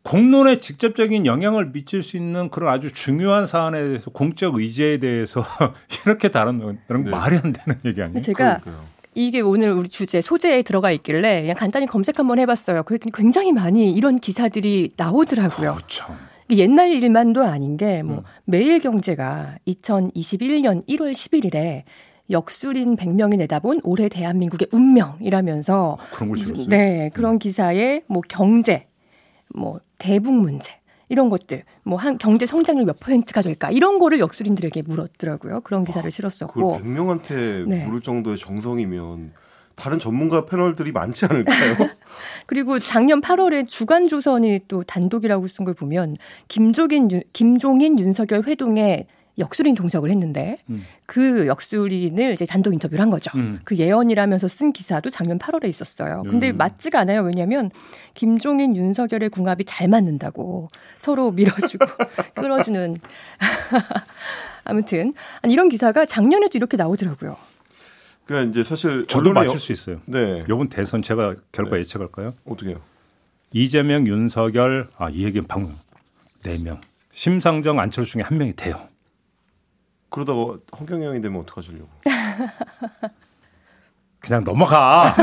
공론에 0.02 0.58
직접적인 0.58 1.26
영향을 1.26 1.72
미칠 1.72 2.02
수 2.02 2.16
있는 2.16 2.48
그런 2.48 2.72
아주 2.72 2.92
중요한 2.92 3.46
사안에 3.46 3.84
대해서 3.84 4.10
공적 4.10 4.54
의제에 4.54 4.96
대해서 4.96 5.44
이렇게 6.06 6.28
다루는 6.28 6.64
건 6.64 7.04
네. 7.04 7.10
말이 7.10 7.36
안 7.36 7.52
되는 7.52 7.78
얘기 7.84 8.02
아니에요? 8.02 8.20
제가 8.20 8.60
그러니까요. 8.60 8.86
이게 9.14 9.40
오늘 9.40 9.72
우리 9.72 9.90
주제 9.90 10.22
소재에 10.22 10.62
들어가 10.62 10.90
있길래 10.90 11.42
그냥 11.42 11.56
간단히 11.56 11.86
검색 11.86 12.18
한번 12.18 12.38
해봤어요. 12.38 12.84
그랬더니 12.84 13.12
굉장히 13.12 13.52
많이 13.52 13.92
이런 13.92 14.18
기사들이 14.18 14.94
나오더라고요. 14.96 15.74
그렇죠. 15.74 16.16
옛날 16.56 16.90
일만도 16.90 17.44
아닌 17.44 17.76
게 17.76 18.00
음. 18.00 18.06
뭐 18.06 18.24
매일경제가 18.44 19.58
2021년 19.66 20.86
1월 20.86 21.12
11일에 21.12 21.82
역술인 22.30 22.96
100명이 22.96 23.36
내다본 23.38 23.80
올해 23.84 24.08
대한민국의 24.08 24.68
운명이라면서 24.72 25.96
그런 26.12 26.28
걸 26.28 26.38
찍었어요. 26.38 26.66
네, 26.68 27.10
그런 27.14 27.38
기사에 27.38 28.02
뭐 28.06 28.22
경제, 28.28 28.86
뭐 29.54 29.80
대북 29.98 30.34
문제 30.34 30.72
이런 31.08 31.30
것들, 31.30 31.64
뭐 31.84 31.98
한 31.98 32.18
경제 32.18 32.44
성장률 32.44 32.84
몇 32.84 33.00
퍼센트가 33.00 33.40
될까 33.40 33.70
이런 33.70 33.98
거를 33.98 34.20
역술인들에게 34.20 34.82
물었더라고요. 34.82 35.60
그런 35.62 35.84
기사를 35.84 36.02
그걸 36.02 36.10
실었었고 36.10 36.78
100명한테 36.78 37.66
네. 37.66 37.84
물을 37.86 38.02
정도의 38.02 38.36
정성이면 38.38 39.32
다른 39.78 39.98
전문가 39.98 40.44
패널들이 40.46 40.92
많지 40.92 41.24
않을까요? 41.26 41.88
그리고 42.46 42.78
작년 42.78 43.20
8월에 43.20 43.68
주간조선이 43.68 44.60
또 44.68 44.82
단독이라고 44.84 45.46
쓴 45.46 45.64
걸 45.64 45.74
보면 45.74 46.16
김종인, 46.48 47.10
윤- 47.10 47.22
김종인 47.32 47.98
윤석열 47.98 48.42
회동에 48.42 49.06
역술인 49.38 49.76
동석을 49.76 50.10
했는데 50.10 50.58
음. 50.68 50.84
그 51.06 51.46
역술인을 51.46 52.32
이제 52.32 52.44
단독 52.44 52.72
인터뷰를 52.72 53.00
한 53.00 53.08
거죠. 53.08 53.30
음. 53.36 53.60
그 53.62 53.76
예언이라면서 53.76 54.48
쓴 54.48 54.72
기사도 54.72 55.10
작년 55.10 55.38
8월에 55.38 55.68
있었어요. 55.68 56.24
근데 56.28 56.50
음. 56.50 56.56
맞지가 56.56 56.98
않아요. 56.98 57.22
왜냐하면 57.22 57.70
김종인 58.14 58.74
윤석열의 58.74 59.30
궁합이 59.30 59.64
잘 59.64 59.86
맞는다고 59.86 60.70
서로 60.98 61.30
밀어주고 61.30 61.86
끌어주는 62.34 62.96
아무튼 64.64 65.14
이런 65.48 65.68
기사가 65.68 66.04
작년에도 66.04 66.58
이렇게 66.58 66.76
나오더라고요. 66.76 67.36
그러니까 68.28 68.50
이제 68.50 68.62
사실 68.62 69.06
저도 69.06 69.32
맞출 69.32 69.54
여- 69.54 69.58
수 69.58 69.72
있어요. 69.72 70.02
네. 70.04 70.44
요번 70.50 70.68
대선 70.68 71.00
제가 71.00 71.34
결과 71.50 71.78
예측할까요? 71.78 72.34
어떻게 72.44 72.70
해요? 72.72 72.80
이재명, 73.52 74.06
윤석열, 74.06 74.86
아, 74.98 75.08
이 75.08 75.24
얘기는 75.24 75.46
방금 75.48 75.74
네 76.42 76.58
명. 76.58 76.78
심상정, 77.10 77.80
안철수 77.80 78.12
중에 78.12 78.22
한 78.22 78.36
명이 78.36 78.52
돼요. 78.54 78.86
그러다가 80.10 80.58
허경영이 80.78 81.22
되면 81.22 81.40
어떡하시려고? 81.40 81.88
그냥 84.20 84.42
넘어가. 84.44 85.14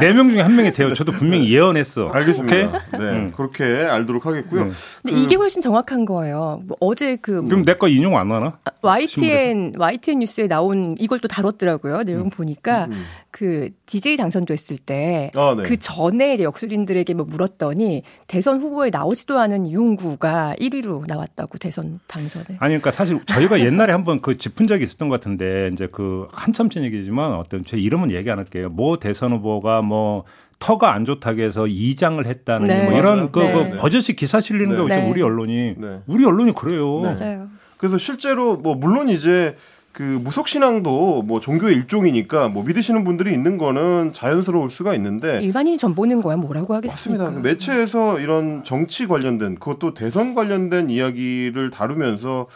네 0.00 0.12
명 0.12 0.28
중에 0.28 0.40
한 0.42 0.54
명이 0.54 0.72
돼요. 0.72 0.92
저도 0.92 1.12
분명히 1.12 1.52
예언했어. 1.52 2.08
알겠습니다. 2.10 2.54
오케이? 2.56 2.66
네, 2.92 2.98
음. 2.98 3.32
그렇게 3.34 3.64
알도록 3.64 4.26
하겠고요. 4.26 4.62
음. 4.62 4.72
근데 5.02 5.16
이게 5.20 5.36
훨씬 5.36 5.62
정확한 5.62 6.04
거예요. 6.04 6.60
뭐 6.66 6.76
어제 6.80 7.16
그 7.16 7.42
그럼 7.44 7.64
내 7.64 7.74
거 7.74 7.88
인용 7.88 8.18
안 8.18 8.30
하나? 8.30 8.52
YTN 8.82 9.74
YTN 9.78 10.18
뉴스에 10.20 10.48
나온 10.48 10.96
이걸 10.98 11.18
또 11.20 11.28
다뤘더라고요. 11.28 12.02
내용 12.02 12.28
보니까 12.30 12.86
음. 12.86 13.04
그 13.30 13.70
DJ 13.86 14.16
당선됐을 14.16 14.78
때 14.78 15.30
아, 15.34 15.54
네. 15.56 15.62
그 15.62 15.78
전에 15.78 16.34
이제 16.34 16.42
역술인들에게 16.44 17.14
뭐 17.14 17.24
물었더니 17.26 18.02
대선 18.26 18.60
후보에 18.60 18.90
나오지도 18.90 19.38
않은 19.38 19.66
이용구가 19.66 20.56
1위로 20.60 21.06
나왔다고 21.06 21.56
대선 21.58 22.00
당선에. 22.08 22.44
아니, 22.58 22.72
그러니까 22.72 22.90
사실 22.90 23.20
저희가 23.24 23.60
옛날에 23.60 23.92
한번 23.92 24.20
그 24.20 24.36
짚은 24.36 24.66
적이 24.66 24.84
있었던 24.84 25.08
것 25.08 25.20
같은데 25.20 25.70
이제 25.72 25.88
그 25.90 26.26
한참 26.32 26.68
전 26.68 26.82
얘기지만 26.84 27.34
어떤 27.34 27.64
제 27.64 27.76
이름은 27.78 28.10
얘기 28.20 28.30
안 28.30 28.38
할게요. 28.38 28.68
모 28.70 28.98
대선 28.98 29.32
후보가 29.32 29.82
뭐 29.82 30.24
터가 30.58 30.94
안 30.94 31.04
좋다고 31.04 31.40
해서 31.40 31.66
이장을 31.66 32.24
했다는 32.24 32.66
네. 32.66 32.88
뭐 32.88 32.98
이런 32.98 33.32
그, 33.32 33.40
네. 33.40 33.52
그 33.52 33.76
버젓이 33.76 34.14
기사 34.14 34.40
실리는 34.40 34.70
게 34.70 34.76
네. 34.76 34.82
있죠. 34.82 34.94
네. 34.94 35.10
우리 35.10 35.22
언론이. 35.22 35.74
네. 35.76 36.00
우리 36.06 36.24
언론이 36.24 36.54
그래요. 36.54 37.00
맞아요. 37.00 37.48
그래서 37.78 37.98
실제로 37.98 38.56
뭐 38.56 38.74
물론 38.74 39.08
이제 39.08 39.56
그 39.92 40.02
무속 40.02 40.48
신앙도 40.48 41.22
뭐 41.22 41.40
종교의 41.40 41.74
일종이니까 41.74 42.48
뭐 42.48 42.62
믿으시는 42.62 43.04
분들이 43.04 43.32
있는 43.32 43.58
거는 43.58 44.12
자연스러울 44.12 44.70
수가 44.70 44.94
있는데 44.94 45.40
일반인이 45.42 45.78
전 45.78 45.94
보는 45.94 46.22
거야 46.22 46.36
뭐라고 46.36 46.74
하겠습니까? 46.74 47.24
맞습니다. 47.24 47.48
매체에서 47.48 48.20
이런 48.20 48.62
정치 48.62 49.08
관련된 49.08 49.56
그것도 49.56 49.94
대선 49.94 50.34
관련된 50.34 50.90
이야기를 50.90 51.70
다루면서 51.70 52.46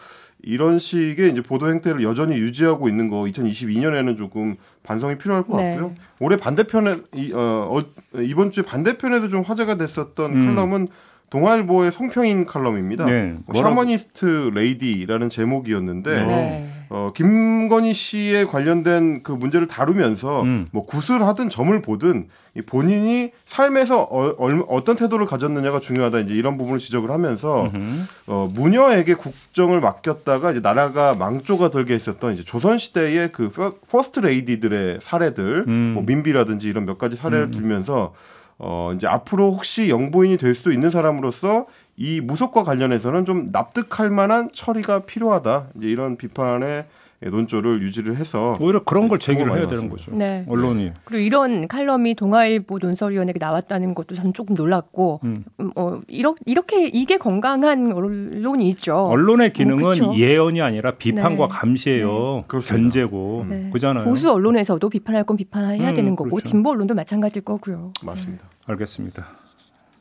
이런 0.45 0.77
식의 0.77 1.31
이제 1.31 1.41
보도 1.41 1.69
행태를 1.69 2.03
여전히 2.03 2.35
유지하고 2.37 2.87
있는 2.87 3.09
거 3.09 3.23
2022년에는 3.23 4.15
조금 4.15 4.55
반성이 4.83 5.17
필요할 5.17 5.43
것 5.43 5.57
네. 5.57 5.71
같고요. 5.71 5.93
올해 6.19 6.37
반대편에 6.37 6.97
이, 7.15 7.33
어, 7.33 7.39
어, 7.79 7.83
이번 8.21 8.51
주에 8.51 8.63
반대편에서 8.63 9.29
좀 9.29 9.41
화제가 9.41 9.75
됐었던 9.77 10.35
음. 10.35 10.45
칼럼은 10.55 10.87
동아일보의 11.31 11.91
송평인 11.91 12.45
칼럼입니다. 12.45 13.05
네. 13.05 13.33
어, 13.47 13.51
뭐라고- 13.51 13.63
Shamanist 13.63 14.51
Lady라는 14.53 15.29
제목이었는데 15.31 16.23
네. 16.25 16.69
어, 16.95 17.11
김건희 17.13 17.93
씨에 17.93 18.45
관련된 18.45 19.21
그 19.21 19.33
문제를 19.33 19.67
다루면서 19.67 20.43
음. 20.43 20.67
뭐 20.71 20.85
굿을 20.85 21.27
하든 21.27 21.49
점을 21.49 21.81
보든 21.81 22.29
이 22.55 22.61
본인이 22.61 23.31
삶에서 23.43 24.03
어, 24.09 24.83
떤 24.85 24.95
태도를 24.95 25.25
가졌느냐가 25.25 25.81
중요하다 25.81 26.19
이제 26.19 26.33
이런 26.35 26.57
부분을 26.57 26.79
지적을 26.79 27.11
하면서 27.11 27.65
음. 27.73 28.07
어, 28.27 28.49
무녀에게 28.53 29.15
국정을 29.15 29.81
맡겼다가 29.81 30.51
이제 30.51 30.61
나라가 30.61 31.15
망조가 31.15 31.69
들게 31.69 31.95
했었던 31.95 32.33
이제 32.33 32.45
조선 32.45 32.77
시대의 32.77 33.33
그 33.33 33.49
퍼- 33.51 33.73
퍼스트 33.91 34.21
레이디들의 34.21 34.99
사례들 35.01 35.65
음. 35.67 35.91
뭐 35.95 36.03
민비라든지 36.07 36.69
이런 36.69 36.85
몇 36.85 36.97
가지 36.97 37.17
사례를 37.17 37.51
들면서 37.51 38.13
어 38.57 38.93
이제 38.95 39.05
앞으로 39.05 39.51
혹시 39.51 39.89
영부인이 39.89 40.37
될 40.37 40.55
수도 40.55 40.71
있는 40.71 40.89
사람으로서 40.89 41.65
이 41.97 42.21
무속과 42.21 42.63
관련해서는 42.63 43.25
좀 43.25 43.47
납득할 43.51 44.09
만한 44.09 44.49
처리가 44.53 45.05
필요하다. 45.05 45.67
이제 45.77 45.87
이런 45.87 46.17
비판의 46.17 46.85
논조를 47.23 47.81
유지를 47.81 48.17
해서 48.17 48.55
오히려 48.59 48.83
그런 48.83 49.07
걸 49.07 49.17
제기를 49.17 49.47
많이 49.47 49.61
해야 49.61 49.67
되는. 49.67 49.89
거죠. 49.89 50.11
네. 50.13 50.45
언론이. 50.49 50.91
그리고 51.05 51.21
이런 51.23 51.67
칼럼이 51.67 52.13
동아일보 52.15 52.77
논설위원회에 52.79 53.33
나왔다는 53.39 53.95
것도 53.95 54.15
저는 54.15 54.33
조금 54.33 54.53
놀랐고, 54.53 55.21
음. 55.23 55.45
음, 55.59 55.71
어, 55.75 56.01
이렇게, 56.07 56.41
이렇게 56.45 56.87
이게 56.87 57.17
건강한 57.17 57.93
언론이 57.93 58.67
있죠. 58.69 59.07
언론의 59.07 59.53
기능은 59.53 59.79
뭐 59.81 59.89
그쵸. 59.91 60.13
예언이 60.13 60.61
아니라 60.61 60.91
비판과 60.91 61.47
네. 61.47 61.49
감시예요. 61.49 62.43
그렇습니다. 62.47 62.75
견제고 62.75 63.45
네. 63.49 63.69
그잖아요. 63.71 64.03
보수 64.03 64.31
언론에서도 64.31 64.87
비판할 64.89 65.23
건 65.23 65.37
비판해야 65.37 65.89
음, 65.89 65.95
되는 65.95 66.15
거고 66.15 66.31
그렇죠. 66.31 66.49
진보 66.49 66.71
언론도 66.71 66.93
마찬가지일 66.93 67.45
거고요. 67.45 67.93
맞습니다. 68.03 68.45
알겠습니다. 68.67 69.25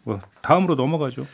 뭐 0.02 0.18
다음으로 0.42 0.74
넘어가죠. 0.74 1.24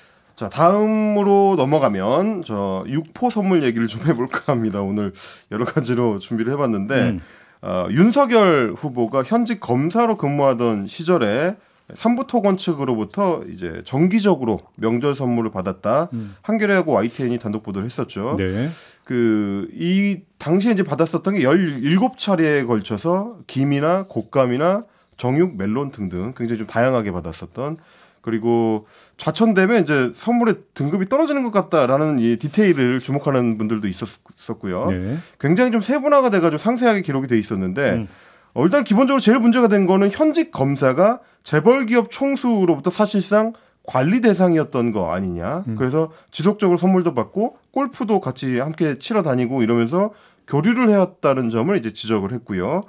자, 0.40 0.48
다음으로 0.48 1.54
넘어가면 1.58 2.44
저 2.46 2.82
육포 2.88 3.28
선물 3.28 3.62
얘기를 3.62 3.86
좀 3.88 4.00
해볼까 4.06 4.50
합니다. 4.50 4.80
오늘 4.80 5.12
여러 5.52 5.66
가지로 5.66 6.18
준비를 6.18 6.50
해봤는데 6.54 6.94
음. 7.10 7.20
어, 7.60 7.88
윤석열 7.90 8.72
후보가 8.74 9.22
현직 9.22 9.60
검사로 9.60 10.16
근무하던 10.16 10.86
시절에 10.86 11.56
삼부토건 11.92 12.56
측으로부터 12.56 13.42
이제 13.52 13.82
정기적으로 13.84 14.60
명절 14.76 15.14
선물을 15.14 15.50
받았다. 15.50 16.08
음. 16.14 16.34
한겨레하고 16.40 16.94
YTN이 16.94 17.38
단독 17.38 17.62
보도를 17.62 17.84
했었죠. 17.84 18.36
네. 18.38 18.70
그, 19.04 19.68
이, 19.74 20.20
당시에 20.38 20.72
이제 20.72 20.82
받았었던 20.82 21.34
게 21.34 21.40
17차례에 21.42 22.66
걸쳐서 22.66 23.40
김이나 23.46 24.04
곶감이나 24.04 24.84
정육, 25.18 25.58
멜론 25.58 25.90
등등 25.90 26.32
굉장히 26.34 26.56
좀 26.56 26.66
다양하게 26.66 27.12
받았었던 27.12 27.76
그리고 28.22 28.86
좌천되면 29.16 29.82
이제 29.82 30.12
선물의 30.14 30.56
등급이 30.74 31.08
떨어지는 31.08 31.42
것 31.42 31.50
같다라는 31.50 32.18
이 32.18 32.36
디테일을 32.36 33.00
주목하는 33.00 33.58
분들도 33.58 33.88
있었었고요. 33.88 34.86
네. 34.86 35.18
굉장히 35.38 35.70
좀 35.70 35.80
세분화가 35.80 36.30
돼가지고 36.30 36.58
상세하게 36.58 37.02
기록이 37.02 37.26
돼 37.26 37.38
있었는데 37.38 37.90
음. 37.92 38.08
어, 38.54 38.64
일단 38.64 38.84
기본적으로 38.84 39.20
제일 39.20 39.38
문제가 39.38 39.68
된 39.68 39.86
거는 39.86 40.10
현직 40.10 40.50
검사가 40.50 41.20
재벌 41.42 41.86
기업 41.86 42.10
총수로부터 42.10 42.90
사실상 42.90 43.52
관리 43.82 44.20
대상이었던 44.20 44.92
거 44.92 45.12
아니냐. 45.12 45.64
음. 45.66 45.74
그래서 45.76 46.10
지속적으로 46.30 46.76
선물도 46.76 47.14
받고 47.14 47.56
골프도 47.72 48.20
같이 48.20 48.58
함께 48.58 48.98
치러 48.98 49.22
다니고 49.22 49.62
이러면서 49.62 50.12
교류를 50.46 50.90
해왔다는 50.90 51.50
점을 51.50 51.74
이제 51.76 51.92
지적을 51.92 52.32
했고요. 52.32 52.82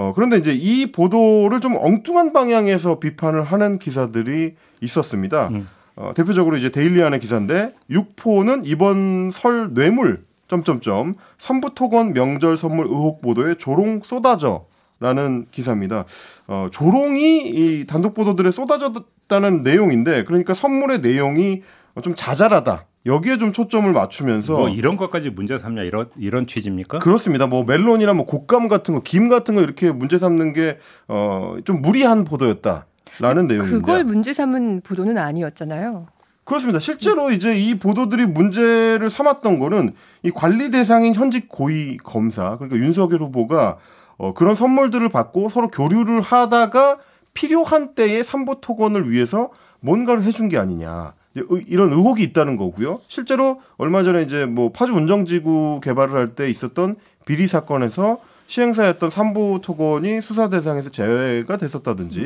어, 0.00 0.14
그런데 0.14 0.38
이제 0.38 0.52
이 0.54 0.90
보도를 0.92 1.60
좀 1.60 1.76
엉뚱한 1.76 2.32
방향에서 2.32 3.00
비판을 3.00 3.42
하는 3.44 3.78
기사들이 3.78 4.54
있었습니다. 4.80 5.48
음. 5.48 5.68
어, 5.94 6.12
대표적으로 6.16 6.56
이제 6.56 6.70
데일리안의 6.70 7.20
기사인데 7.20 7.74
육포는 7.90 8.64
이번 8.64 9.30
설 9.30 9.74
뇌물 9.74 10.24
점점점 10.48 11.12
삼부토건 11.36 12.14
명절 12.14 12.56
선물 12.56 12.86
의혹 12.86 13.20
보도에 13.20 13.56
조롱 13.56 14.00
쏟아져 14.02 14.64
라는 15.00 15.44
기사입니다. 15.50 16.06
어, 16.46 16.68
조롱이 16.72 17.50
이 17.50 17.86
단독 17.86 18.14
보도들에 18.14 18.50
쏟아졌다는 18.50 19.62
내용인데 19.62 20.24
그러니까 20.24 20.54
선물의 20.54 21.00
내용이 21.02 21.62
좀 22.02 22.14
자잘하다. 22.14 22.86
여기에 23.06 23.38
좀 23.38 23.52
초점을 23.52 23.90
맞추면서 23.92 24.56
뭐 24.56 24.68
이런 24.68 24.96
것까지 24.96 25.30
문제 25.30 25.56
삼냐 25.58 25.82
이런 25.82 26.10
이런 26.16 26.46
취지입니까? 26.46 26.98
그렇습니다. 26.98 27.46
뭐 27.46 27.64
멜론이나 27.64 28.12
뭐 28.12 28.26
곶감 28.26 28.68
같은 28.68 28.94
거, 28.94 29.00
김 29.00 29.28
같은 29.28 29.54
거 29.54 29.62
이렇게 29.62 29.90
문제 29.90 30.18
삼는 30.18 30.52
게 30.52 30.78
어, 31.08 31.56
좀 31.64 31.80
무리한 31.80 32.24
보도였다 32.24 32.86
라는 33.20 33.46
내용입니다. 33.46 33.78
그걸 33.78 34.04
문제 34.04 34.32
삼은 34.34 34.82
보도는 34.82 35.16
아니었잖아요. 35.16 36.08
그렇습니다. 36.44 36.80
실제로 36.80 37.30
이제 37.30 37.54
이 37.54 37.78
보도들이 37.78 38.26
문제를 38.26 39.08
삼았던 39.08 39.60
거는 39.60 39.94
이 40.22 40.30
관리 40.30 40.70
대상인 40.70 41.14
현직 41.14 41.48
고위 41.48 41.96
검사 41.96 42.56
그러니까 42.56 42.76
윤석열 42.78 43.22
후보가 43.22 43.78
어, 44.18 44.34
그런 44.34 44.54
선물들을 44.54 45.08
받고 45.08 45.48
서로 45.48 45.68
교류를 45.68 46.20
하다가 46.20 46.98
필요한 47.32 47.94
때에 47.94 48.22
삼보 48.22 48.60
토건을 48.60 49.10
위해서 49.10 49.50
뭔가를 49.80 50.24
해준 50.24 50.48
게 50.48 50.58
아니냐. 50.58 51.14
이런 51.34 51.90
의혹이 51.90 52.22
있다는 52.24 52.56
거고요. 52.56 53.00
실제로 53.08 53.60
얼마 53.76 54.02
전에 54.02 54.22
이제 54.22 54.46
뭐 54.46 54.72
파주 54.72 54.92
운정지구 54.92 55.80
개발을 55.82 56.14
할 56.14 56.28
때 56.34 56.48
있었던 56.48 56.96
비리 57.26 57.46
사건에서 57.46 58.18
시행사였던 58.46 59.10
삼보 59.10 59.60
토건이 59.62 60.20
수사 60.20 60.48
대상에서 60.48 60.90
제외가 60.90 61.56
됐었다든지 61.56 62.20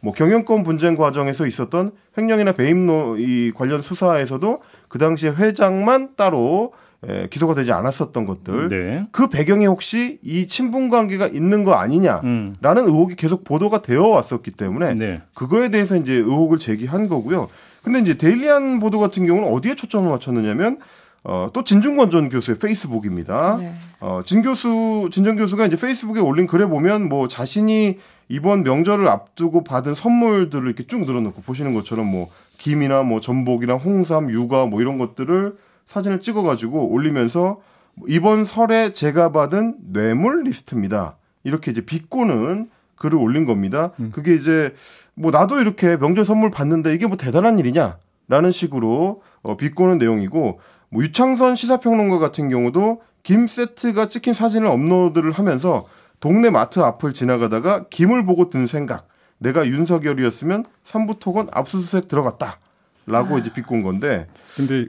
뭐 0.00 0.12
경영권 0.12 0.64
분쟁 0.64 0.96
과정에서 0.96 1.46
있었던 1.46 1.92
횡령이나 2.18 2.52
배임노 2.52 3.16
이 3.18 3.52
관련 3.54 3.80
수사에서도 3.80 4.60
그 4.88 4.98
당시에 4.98 5.30
회장만 5.30 6.10
따로 6.16 6.72
에, 7.08 7.26
기소가 7.28 7.54
되지 7.54 7.72
않았었던 7.72 8.26
것들 8.26 8.68
네. 8.68 9.06
그 9.12 9.28
배경에 9.28 9.66
혹시 9.66 10.18
이 10.22 10.46
친분 10.46 10.88
관계가 10.90 11.26
있는 11.28 11.64
거 11.64 11.72
아니냐라는 11.74 12.22
음. 12.24 12.56
의혹이 12.62 13.16
계속 13.16 13.42
보도가 13.44 13.82
되어 13.82 14.06
왔었기 14.08 14.50
때문에 14.52 14.94
네. 14.94 15.22
그거에 15.34 15.70
대해서 15.70 15.96
이제 15.96 16.12
의혹을 16.12 16.58
제기한 16.58 17.08
거고요. 17.08 17.48
근데 17.82 17.98
이제 18.00 18.16
데일리안 18.16 18.78
보도 18.78 18.98
같은 18.98 19.26
경우는 19.26 19.52
어디에 19.52 19.74
초점을 19.74 20.08
맞췄느냐면 20.10 20.78
어, 21.24 21.48
또 21.52 21.62
진중권 21.62 22.10
전 22.10 22.28
교수의 22.28 22.58
페이스북입니다. 22.58 23.56
네. 23.58 23.74
어, 24.00 24.22
진 24.24 24.42
교수, 24.42 25.08
진정 25.12 25.36
교수가 25.36 25.66
이제 25.66 25.76
페이스북에 25.76 26.20
올린 26.20 26.46
글에 26.46 26.66
보면 26.66 27.08
뭐 27.08 27.28
자신이 27.28 27.98
이번 28.28 28.62
명절을 28.64 29.06
앞두고 29.08 29.62
받은 29.62 29.94
선물들을 29.94 30.66
이렇게 30.66 30.86
쭉 30.86 31.04
늘어놓고 31.04 31.42
보시는 31.42 31.74
것처럼 31.74 32.06
뭐 32.06 32.28
김이나 32.58 33.02
뭐 33.02 33.20
전복이나 33.20 33.74
홍삼, 33.74 34.30
육아 34.30 34.66
뭐 34.66 34.80
이런 34.80 34.98
것들을 34.98 35.56
사진을 35.86 36.20
찍어가지고 36.20 36.88
올리면서 36.88 37.60
이번 38.08 38.44
설에 38.44 38.92
제가 38.92 39.32
받은 39.32 39.76
뇌물 39.92 40.44
리스트입니다. 40.44 41.16
이렇게 41.44 41.70
이제 41.70 41.84
비꼬는 41.84 42.70
글을 43.02 43.18
올린 43.18 43.44
겁니다. 43.44 43.90
그게 44.12 44.34
이제 44.34 44.74
뭐 45.14 45.30
나도 45.30 45.58
이렇게 45.60 45.96
명절 45.96 46.24
선물 46.24 46.50
받는데 46.50 46.94
이게 46.94 47.06
뭐 47.06 47.16
대단한 47.16 47.58
일이냐? 47.58 47.98
라는 48.28 48.52
식으로 48.52 49.22
어, 49.42 49.56
비꼬는 49.56 49.98
내용이고 49.98 50.60
뭐 50.88 51.02
유창선 51.02 51.56
시사평론가 51.56 52.18
같은 52.18 52.48
경우도 52.48 53.02
김 53.22 53.46
세트가 53.46 54.08
찍힌 54.08 54.32
사진을 54.32 54.68
업로드를 54.68 55.32
하면서 55.32 55.86
동네 56.20 56.50
마트 56.50 56.78
앞을 56.78 57.12
지나가다가 57.12 57.86
김을 57.90 58.24
보고 58.24 58.48
든 58.48 58.66
생각. 58.66 59.08
내가 59.38 59.66
윤석열이었으면 59.66 60.64
삼부토건 60.84 61.48
압수수색 61.50 62.08
들어갔다. 62.08 62.58
라고 63.06 63.36
이제 63.38 63.52
비꼰 63.52 63.82
건데 63.82 64.28
근데 64.54 64.86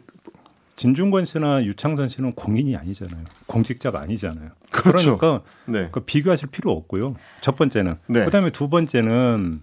진중권 0.75 1.25
씨나 1.25 1.63
유창선 1.63 2.07
씨는 2.07 2.33
공인이 2.33 2.75
아니잖아요. 2.75 3.23
공직자가 3.45 3.99
아니잖아요. 4.01 4.49
그렇죠. 4.71 5.17
그러니까 5.17 5.45
네. 5.65 5.89
그 5.91 5.99
비교하실 6.01 6.49
필요 6.49 6.71
없고요. 6.71 7.13
첫 7.41 7.55
번째는. 7.55 7.95
네. 8.07 8.25
그다음에 8.25 8.49
두 8.49 8.69
번째는 8.69 9.61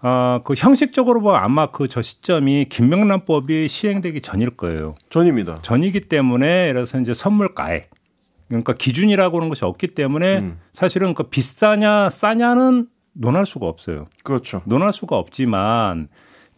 아, 0.00 0.40
그 0.44 0.54
형식적으로 0.56 1.20
보면 1.22 1.36
아마 1.40 1.66
그 1.70 1.88
저 1.88 2.02
시점이 2.02 2.66
김명란법이 2.68 3.68
시행되기 3.68 4.20
전일 4.20 4.50
거예요. 4.50 4.94
전입니다. 5.10 5.60
전이기 5.62 6.02
때문에 6.02 6.72
그래서 6.72 7.00
이제 7.00 7.12
선물 7.14 7.54
가액 7.54 7.90
그러니까 8.48 8.74
기준이라고 8.74 9.38
하는 9.38 9.48
것이 9.48 9.64
없기 9.64 9.88
때문에 9.88 10.38
음. 10.40 10.58
사실은 10.72 11.14
그 11.14 11.24
비싸냐 11.24 12.10
싸냐는 12.10 12.88
논할 13.12 13.46
수가 13.46 13.66
없어요. 13.66 14.06
그렇죠. 14.22 14.60
논할 14.66 14.92
수가 14.92 15.16
없지만 15.16 16.08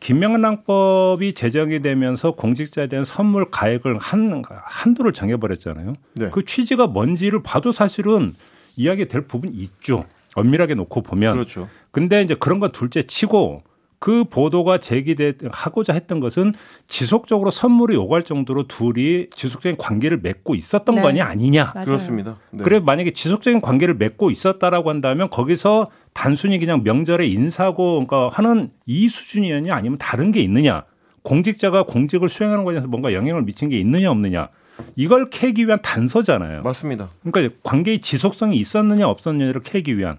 김명란법이 0.07 1.35
제정이 1.35 1.83
되면서 1.83 2.31
공직자에 2.31 2.87
대한 2.87 3.05
선물 3.05 3.51
가액을 3.51 3.99
한 3.99 4.41
한도를 4.49 5.13
정해버렸잖아요. 5.13 5.95
네. 6.15 6.31
그 6.31 6.45
취지가 6.45 6.87
뭔지를 6.87 7.43
봐도 7.43 7.73
사실은 7.73 8.33
이야기될 8.77 9.23
부분이 9.23 9.57
있죠. 9.57 10.05
엄밀하게 10.37 10.75
놓고 10.75 11.03
보면. 11.03 11.35
그렇죠. 11.35 11.69
근데 11.91 12.23
이제 12.23 12.37
그런 12.39 12.61
건 12.61 12.71
둘째 12.71 13.03
치고 13.03 13.65
그 13.99 14.25
보도가 14.25 14.79
제기돼 14.79 15.35
하고자 15.51 15.93
했던 15.93 16.21
것은 16.21 16.53
지속적으로 16.87 17.51
선물을 17.51 17.95
요구할 17.95 18.23
정도로 18.23 18.69
둘이 18.69 19.29
지속적인 19.35 19.77
관계를 19.79 20.19
맺고 20.19 20.55
있었던 20.55 20.95
네. 20.97 21.03
거냐 21.03 21.25
아니냐. 21.25 21.73
맞아요. 21.75 21.87
그렇습니다. 21.87 22.39
네. 22.53 22.63
그래 22.63 22.79
만약에 22.79 23.13
지속적인 23.13 23.61
관계를 23.61 23.95
맺고 23.95 24.31
있었다라고 24.31 24.91
한다면 24.91 25.31
거기서 25.31 25.91
단순히 26.13 26.59
그냥 26.59 26.83
명절에 26.83 27.27
인사고 27.27 28.07
그러니까 28.07 28.29
하는 28.37 28.71
이 28.87 29.09
수준이었냐 29.09 29.75
아니면 29.75 29.99
다른 29.99 30.33
게 30.33 30.41
있느냐 30.41 30.85
공직자가 31.23 31.83
공직을 31.85 32.29
수행하는 32.29 32.65
과정에서 32.65 32.89
뭔가 32.89 33.13
영향을 33.13 33.43
미친 33.43 33.69
게 33.69 33.79
있느냐 33.79 34.11
없느냐 34.11 34.49
이걸 34.95 35.31
캐기 35.31 35.67
위한 35.67 35.81
단서잖아요. 35.83 36.63
맞습니다. 36.63 37.11
그러니까 37.25 37.57
관계의 37.63 38.01
지속성이 38.01 38.57
있었느냐 38.59 39.09
없었느냐를 39.09 39.63
캐기 39.63 39.99
위한 39.99 40.19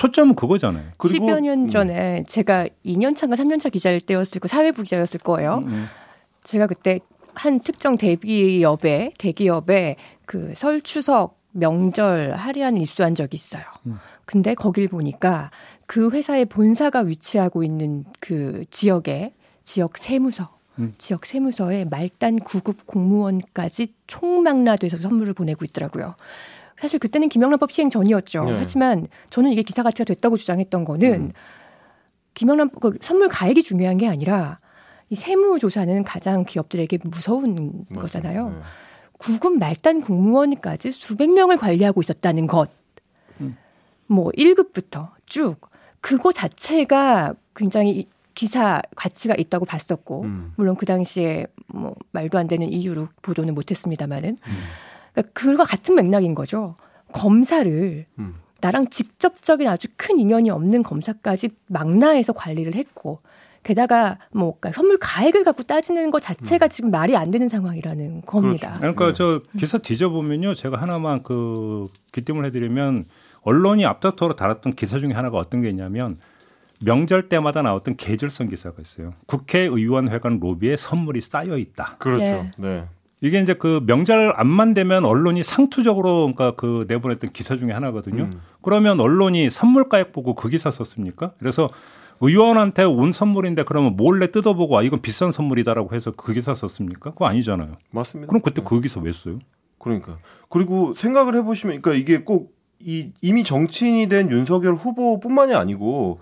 초점은 0.00 0.34
그거잖아요. 0.34 0.92
그리고 0.96 1.26
10여 1.26 1.40
년 1.40 1.64
음. 1.64 1.68
전에 1.68 2.24
제가 2.26 2.68
2년 2.86 3.14
차인가 3.14 3.36
3년 3.36 3.60
차 3.60 3.68
기자일 3.68 4.00
때였을 4.00 4.40
거 4.40 4.48
사회부 4.48 4.82
기자였을 4.82 5.20
거예요. 5.20 5.60
음, 5.66 5.86
제가 6.44 6.66
그때 6.66 7.00
한 7.34 7.60
특정 7.60 7.98
대기업에 7.98 9.12
대기업에 9.18 9.96
그 10.24 10.54
설 10.54 10.80
추석 10.80 11.38
명절 11.52 12.32
할인을 12.32 12.80
입수한 12.80 13.14
적이 13.14 13.34
있어요. 13.34 13.62
음. 13.86 13.98
근데 14.24 14.54
거길 14.54 14.88
보니까 14.88 15.50
그 15.84 16.10
회사의 16.10 16.46
본사가 16.46 17.00
위치하고 17.00 17.62
있는 17.62 18.04
그 18.20 18.64
지역에 18.70 19.34
지역 19.64 19.98
세무서 19.98 20.48
음. 20.78 20.94
지역 20.96 21.26
세무서에 21.26 21.84
말단 21.84 22.38
9급 22.38 22.86
공무원까지 22.86 23.92
총망라돼서 24.06 24.96
선물을 24.96 25.34
보내고 25.34 25.66
있더라고요. 25.66 26.14
사실 26.80 26.98
그때는 26.98 27.28
김영란법 27.28 27.72
시행 27.72 27.90
전이었죠. 27.90 28.44
네. 28.44 28.56
하지만 28.58 29.06
저는 29.28 29.52
이게 29.52 29.62
기사 29.62 29.82
가치가 29.82 30.04
됐다고 30.04 30.36
주장했던 30.36 30.84
거는 30.84 31.12
음. 31.12 31.32
김영란 32.34 32.70
그 32.80 32.96
선물 33.00 33.28
가액이 33.28 33.62
중요한 33.62 33.96
게 33.96 34.08
아니라 34.08 34.58
이 35.10 35.14
세무 35.14 35.58
조사는 35.58 36.04
가장 36.04 36.44
기업들에게 36.44 36.98
무서운 37.04 37.84
맞아요. 37.90 38.02
거잖아요. 38.02 38.50
네. 38.50 38.56
구급 39.18 39.58
말단 39.58 40.00
공무원까지 40.00 40.92
수백 40.92 41.30
명을 41.30 41.58
관리하고 41.58 42.00
있었다는 42.00 42.46
것. 42.46 42.70
뭐 44.10 44.30
1급부터 44.32 45.10
쭉 45.26 45.56
그거 46.00 46.32
자체가 46.32 47.34
굉장히 47.54 48.08
기사 48.34 48.82
가치가 48.96 49.34
있다고 49.38 49.66
봤었고 49.66 50.22
음. 50.22 50.52
물론 50.56 50.74
그 50.74 50.84
당시에 50.84 51.46
뭐 51.68 51.94
말도 52.10 52.38
안 52.38 52.48
되는 52.48 52.72
이유로 52.72 53.08
보도는 53.22 53.54
못했습니다만은 53.54 54.38
그러니까 55.22 55.30
그와 55.32 55.64
같은 55.64 55.94
맥락인 55.94 56.34
거죠. 56.34 56.76
검사를 57.12 58.06
음. 58.18 58.34
나랑 58.60 58.90
직접적인 58.90 59.66
아주 59.68 59.88
큰 59.96 60.18
인연이 60.18 60.50
없는 60.50 60.82
검사까지 60.82 61.50
망라해서 61.66 62.32
관리를 62.32 62.74
했고 62.74 63.20
게다가 63.62 64.18
뭐 64.32 64.56
그러니까 64.58 64.78
선물 64.78 64.98
가액을 64.98 65.44
갖고 65.44 65.62
따지는 65.62 66.10
것 66.10 66.20
자체가 66.20 66.68
지금 66.68 66.90
말이 66.90 67.16
안 67.16 67.30
되는 67.30 67.48
상황이라는 67.48 68.22
겁니다. 68.22 68.74
그러니까 68.78 69.08
네. 69.08 69.14
저 69.14 69.42
기사 69.58 69.78
뒤져보면요. 69.78 70.54
제가 70.54 70.80
하나만 70.80 71.22
그 71.22 71.86
귀띔을 72.12 72.46
해드리면 72.46 73.06
언론이 73.42 73.84
앞다투어로 73.84 74.36
달았던 74.36 74.74
기사 74.74 74.98
중에 74.98 75.12
하나가 75.12 75.38
어떤 75.38 75.60
게 75.60 75.68
있냐면 75.70 76.18
명절 76.80 77.28
때마다 77.28 77.60
나왔던 77.60 77.96
계절성 77.96 78.48
기사가 78.48 78.76
있어요. 78.80 79.12
국회의원회관 79.26 80.40
로비에 80.40 80.76
선물이 80.76 81.20
쌓여 81.20 81.58
있다. 81.58 81.96
그렇죠. 81.98 82.24
네. 82.24 82.50
네. 82.56 82.84
이게 83.20 83.40
이제 83.40 83.54
그 83.54 83.82
명절 83.86 84.34
안만 84.36 84.74
되면 84.74 85.04
언론이 85.04 85.42
상투적으로 85.42 86.32
그러니까 86.34 86.52
그 86.52 86.84
내보냈던 86.88 87.32
기사 87.32 87.56
중에 87.56 87.72
하나거든요. 87.72 88.24
음. 88.24 88.40
그러면 88.62 89.00
언론이 89.00 89.50
선물 89.50 89.88
가액 89.88 90.12
보고 90.12 90.34
그 90.34 90.48
기사 90.48 90.70
썼습니까? 90.70 91.32
그래서 91.38 91.68
의원한테 92.20 92.84
온 92.84 93.12
선물인데 93.12 93.64
그러면 93.64 93.96
몰래 93.96 94.30
뜯어보고 94.30 94.78
아 94.78 94.82
이건 94.82 95.00
비싼 95.00 95.30
선물이다라고 95.30 95.94
해서 95.94 96.12
그 96.12 96.32
기사 96.32 96.54
썼습니까? 96.54 97.10
그거 97.10 97.26
아니잖아요. 97.26 97.76
맞습니다. 97.90 98.28
그럼 98.28 98.42
그때 98.42 98.62
그 98.64 98.80
기사 98.80 99.00
왜 99.00 99.12
써요? 99.12 99.38
그러니까 99.78 100.18
그리고 100.48 100.94
생각을 100.96 101.34
해보시면 101.36 101.82
그러니까 101.82 102.00
이게 102.00 102.24
꼭 102.24 102.60
이 102.80 103.12
이미 103.20 103.44
정치인이 103.44 104.08
된 104.08 104.30
윤석열 104.30 104.74
후보뿐만이 104.74 105.54
아니고 105.54 106.20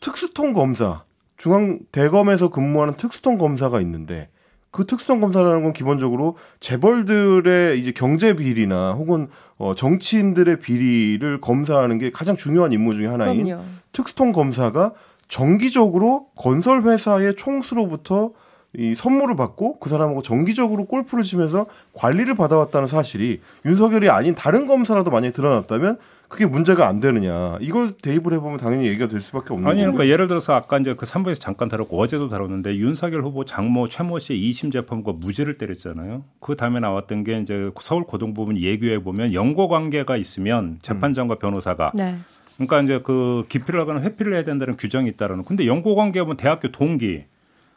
특수통 0.00 0.52
검사 0.52 1.04
중앙 1.36 1.80
대검에서 1.90 2.48
근무하는 2.48 2.94
특수통 2.94 3.38
검사가 3.38 3.80
있는데 3.80 4.30
그 4.70 4.86
특수통 4.86 5.20
검사라는 5.20 5.62
건 5.64 5.72
기본적으로 5.72 6.36
재벌들의 6.60 7.80
이제 7.80 7.92
경제 7.92 8.34
비리나 8.34 8.92
혹은 8.92 9.28
어 9.58 9.74
정치인들의 9.74 10.60
비리를 10.60 11.40
검사하는 11.40 11.98
게 11.98 12.10
가장 12.10 12.36
중요한 12.36 12.72
임무 12.72 12.94
중에 12.94 13.06
하나인 13.06 13.44
그럼요. 13.44 13.64
특수통 13.92 14.32
검사가 14.32 14.92
정기적으로 15.28 16.26
건설 16.36 16.82
회사의 16.82 17.36
총수로부터 17.36 18.32
이 18.76 18.94
선물을 18.94 19.34
받고 19.36 19.80
그 19.80 19.90
사람하고 19.90 20.22
정기적으로 20.22 20.84
골프를 20.84 21.24
치면서 21.24 21.66
관리를 21.94 22.34
받아왔다는 22.34 22.86
사실이 22.86 23.40
윤석열이 23.64 24.08
아닌 24.10 24.34
다른 24.34 24.66
검사라도 24.66 25.10
만약에 25.10 25.32
드러났다면 25.32 25.98
그게 26.28 26.46
문제가 26.46 26.86
안 26.86 27.00
되느냐. 27.00 27.58
이걸 27.60 27.90
대입을 27.90 28.32
해보면 28.34 28.58
당연히 28.58 28.86
얘기가 28.86 29.08
될 29.08 29.20
수밖에 29.20 29.48
없는 29.50 29.68
아니 29.68 29.78
거죠. 29.78 29.90
그러니까 29.90 30.12
예를 30.12 30.28
들어서 30.28 30.54
아까 30.54 30.78
이제 30.78 30.94
그 30.94 31.04
3부에서 31.04 31.40
잠깐 31.40 31.68
다뤘고 31.68 32.00
어제도 32.00 32.28
다뤘는데 32.28 32.76
윤석열 32.76 33.22
후보 33.22 33.44
장모 33.44 33.88
최모 33.88 34.20
씨의 34.20 34.40
2심 34.48 34.70
재판과 34.70 35.14
무죄를 35.14 35.58
때렸잖아요. 35.58 36.22
그 36.38 36.54
다음에 36.54 36.78
나왔던 36.78 37.24
게 37.24 37.40
이제 37.40 37.72
서울 37.80 38.04
고등부분 38.04 38.56
예규에 38.58 39.00
보면 39.00 39.34
연고 39.34 39.66
관계가 39.66 40.16
있으면 40.16 40.78
재판장과 40.82 41.34
변호사가 41.40 41.90
네. 41.96 42.18
그러니까 42.54 42.82
이제 42.82 43.00
그 43.02 43.44
기피를 43.48 43.80
하거나 43.80 44.00
회피를 44.00 44.34
해야 44.34 44.44
된다는 44.44 44.76
규정이 44.76 45.08
있다라는. 45.10 45.42
근데 45.42 45.66
연고 45.66 45.96
관계 45.96 46.20
보면 46.20 46.36
대학교 46.36 46.70
동기, 46.70 47.24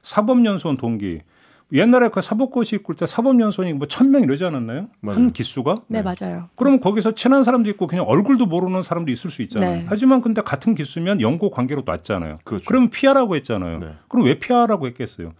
사법연수원 0.03 0.77
동기. 0.77 1.21
옛날에 1.71 2.09
그 2.09 2.21
사법고시 2.21 2.75
있을 2.75 2.95
때 2.95 3.05
사법연수원이 3.07 3.73
뭐 3.73 3.87
천 3.87 4.11
명 4.11 4.21
이러지 4.21 4.43
않았나요? 4.45 4.89
맞아요. 4.99 5.17
한 5.19 5.31
기수가? 5.33 5.77
네, 5.87 6.03
맞아요. 6.03 6.49
그러면 6.55 6.79
거기서 6.79 7.15
친한 7.15 7.43
사람도 7.43 7.67
있고 7.71 7.87
그냥 7.87 8.05
얼굴도 8.07 8.45
모르는 8.45 8.83
사람도 8.83 9.11
있을 9.11 9.31
수 9.31 9.41
있잖아요. 9.41 9.77
네. 9.79 9.85
하지만 9.87 10.21
근데 10.21 10.41
같은 10.41 10.75
기수면 10.75 11.19
연고 11.19 11.49
관계로 11.49 11.81
놨잖아요. 11.83 12.35
그렇죠. 12.43 12.65
그러면 12.67 12.89
피하라고 12.91 13.35
했잖아요. 13.37 13.79
네. 13.79 13.87
그럼 14.07 14.25
왜 14.25 14.37
피하라고 14.37 14.85
했겠어요? 14.87 15.33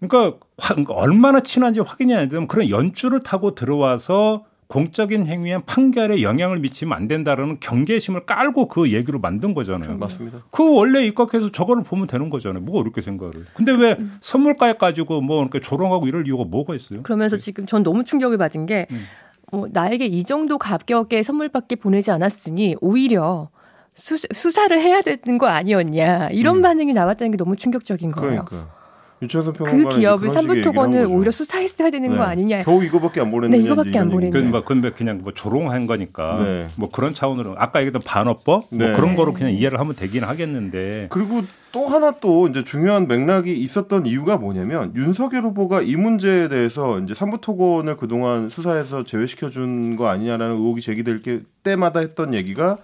그러니까, 0.00 0.38
화- 0.58 0.74
그러니까 0.74 0.94
얼마나 0.94 1.40
친한지 1.40 1.80
확인이 1.80 2.14
안 2.14 2.28
되면 2.28 2.46
그런 2.46 2.68
연주를 2.68 3.20
타고 3.20 3.54
들어와서 3.54 4.44
공적인 4.68 5.26
행위에 5.26 5.58
판결에 5.64 6.20
영향을 6.22 6.58
미치면 6.58 6.96
안 6.96 7.08
된다라는 7.08 7.58
경계심을 7.58 8.26
깔고 8.26 8.68
그 8.68 8.92
얘기로 8.92 9.18
만든 9.18 9.54
거잖아요. 9.54 9.96
맞습니다. 9.96 10.44
그 10.50 10.74
원래 10.74 11.04
입각해서 11.06 11.50
저거를 11.50 11.82
보면 11.82 12.06
되는 12.06 12.28
거잖아요. 12.28 12.62
뭐가 12.62 12.80
어렵게 12.80 13.00
생각을. 13.00 13.46
근데 13.54 13.72
왜 13.72 13.96
음. 13.98 14.18
선물가액 14.20 14.76
가지고 14.76 15.22
뭐 15.22 15.40
이렇게 15.40 15.58
조롱하고 15.58 16.06
이럴 16.06 16.26
이유가 16.26 16.44
뭐가 16.44 16.74
있어요? 16.74 17.02
그러면서 17.02 17.38
지금 17.38 17.64
전 17.64 17.82
너무 17.82 18.04
충격을 18.04 18.36
받은 18.36 18.66
게 18.66 18.86
음. 18.90 19.04
어, 19.52 19.64
나에게 19.70 20.04
이 20.04 20.22
정도 20.24 20.58
가볍게 20.58 21.22
선물밖에 21.22 21.76
보내지 21.76 22.10
않았으니 22.10 22.76
오히려 22.82 23.48
수, 23.94 24.18
수사를 24.18 24.78
해야 24.78 25.00
되는 25.00 25.38
거 25.38 25.46
아니었냐 25.46 26.28
이런 26.32 26.58
음. 26.58 26.62
반응이 26.62 26.92
나왔다는 26.92 27.30
게 27.30 27.36
너무 27.38 27.56
충격적인 27.56 28.12
거예요. 28.12 28.44
그러니까 28.44 28.77
유채선 29.20 29.52
그 29.54 29.88
기업을 29.88 30.30
삼부토건을. 30.30 31.06
오히려 31.06 31.30
수사했어야 31.30 31.90
되는 31.90 32.08
거 32.10 32.16
네. 32.16 32.20
아니냐. 32.22 32.62
겨우 32.62 32.84
이거밖에 32.84 33.20
안 33.20 33.30
보냈느냐. 33.30 33.58
네, 33.60 33.64
이거밖에 33.66 33.88
안 33.90 33.94
이런 33.94 34.10
보냈네. 34.10 34.36
얘기죠. 34.38 34.50
그뭐 34.50 34.64
근데 34.64 34.90
그냥 34.92 35.20
뭐 35.22 35.32
조롱한 35.32 35.86
거니까 35.86 36.42
네. 36.42 36.68
뭐 36.76 36.88
그런 36.90 37.14
차원으로 37.14 37.54
아까 37.58 37.80
얘기했던 37.80 38.02
반어법 38.04 38.66
네. 38.70 38.86
뭐 38.88 38.96
그런 38.96 39.14
거로 39.16 39.32
그냥 39.32 39.52
이해를 39.52 39.80
하면 39.80 39.94
되긴 39.96 40.22
하겠는데 40.24 41.08
그리고 41.10 41.42
또 41.72 41.86
하나 41.86 42.12
또 42.20 42.48
이제 42.48 42.64
중요한 42.64 43.08
맥락이 43.08 43.52
있었던 43.52 44.06
이유가 44.06 44.36
뭐냐면 44.36 44.92
윤석열 44.94 45.42
후보가 45.42 45.82
이 45.82 45.96
문제에 45.96 46.48
대해서 46.48 46.98
이제 47.00 47.12
삼부토건을 47.14 47.96
그동안 47.96 48.48
수사에서 48.48 49.04
제외시켜 49.04 49.50
준 49.50 49.96
거 49.96 50.06
아니냐라는 50.08 50.54
의혹이 50.56 50.80
제기될 50.82 51.22
게- 51.22 51.40
때마다 51.64 52.00
했던 52.00 52.34
얘기가 52.34 52.78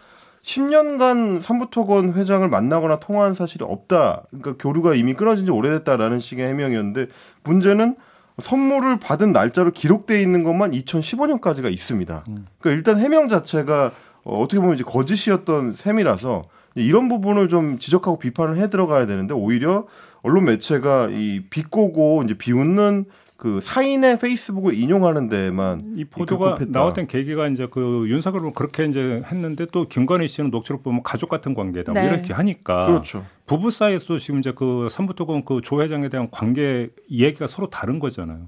10년간 0.45 1.41
삼부토건 1.41 2.13
회장을 2.15 2.47
만나거나 2.49 3.01
통화한 3.01 3.35
사실이 3.35 3.65
없다. 3.65 4.25
그러니까 4.29 4.55
교류가 4.59 4.95
이미 4.95 5.15
끊어진 5.15 5.47
지 5.47 5.51
오래됐다라는 5.51 6.21
식의 6.21 6.47
해명이었는데 6.49 7.07
문제는 7.45 7.97
선물을 8.39 8.99
받은 8.99 9.33
날짜로 9.33 9.71
기록돼 9.71 10.21
있는 10.21 10.45
것만 10.45 10.73
2015년까지가 10.73 11.73
있습니다. 11.73 12.25
그러니까 12.59 12.71
일단 12.71 13.01
해명 13.01 13.29
자체가 13.29 13.93
어, 14.25 14.41
어떻게 14.41 14.61
보면 14.61 14.75
이제 14.75 14.85
거짓이었던 14.85 15.73
셈이라서 15.73 16.45
이런 16.75 17.09
부분을 17.09 17.49
좀 17.49 17.79
지적하고 17.79 18.19
비판을 18.19 18.57
해 18.59 18.69
들어가야 18.69 19.07
되는데 19.07 19.33
오히려 19.33 19.87
언론 20.23 20.45
매체가 20.45 21.09
이 21.11 21.45
비꼬고 21.49 22.25
이제 22.25 22.35
비웃는 22.35 23.07
그 23.45 23.61
사인의 23.61 24.19
페이스북을 24.21 24.73
인용하는 24.73 25.29
데만 25.29 25.93
이 25.99 26.05
보도가. 26.07 26.57
나왔던 26.67 27.09
계기가 27.09 27.47
이제 27.49 27.69
그 27.71 28.07
윤석열 28.09 28.41
후보 28.41 28.55
그렇게 28.55 28.87
이제 28.87 29.21
했는데 29.27 29.67
또 29.71 29.87
김건희 29.87 30.29
씨는 30.29 30.49
녹취록 30.51 30.83
보면 30.83 31.03
가족 31.03 31.29
같은 31.29 31.53
관계다 31.53 31.93
뭐 31.93 32.01
네. 32.01 32.09
이렇게 32.09 32.33
하니까 32.33 32.87
그렇죠. 32.87 33.23
부부 33.45 33.71
사이에서 33.71 34.17
지금 34.17 34.39
이제 34.41 34.53
그 34.57 34.89
삼부토건 34.91 35.45
그조 35.45 35.83
회장에 35.83 36.09
대한 36.09 36.31
관계 36.31 36.89
얘기가 37.11 37.47
서로 37.47 37.69
다른 37.69 37.99
거잖아요. 37.99 38.47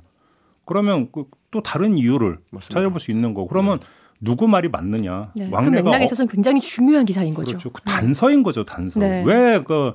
그러면 0.65 1.11
그 1.13 1.25
또 1.53 1.63
다른 1.63 1.97
이유를 1.97 2.39
맞습니다. 2.51 2.75
찾아볼 2.81 2.99
수 3.01 3.11
있는 3.11 3.33
거고 3.33 3.49
그러면 3.49 3.79
누구 4.21 4.49
말이 4.49 4.69
맞느냐? 4.69 5.31
네, 5.37 5.49
그 5.49 5.55
왕래가 5.55 5.83
맥락에 5.85 6.03
어- 6.03 6.05
있어서는 6.05 6.29
굉장히 6.29 6.61
중요한 6.61 7.05
기사인 7.07 7.33
거죠. 7.35 7.53
그렇죠. 7.53 7.71
그 7.71 7.81
단서인 7.83 8.43
거죠, 8.43 8.65
단서. 8.65 8.99
네. 9.01 9.23
왜그 9.25 9.93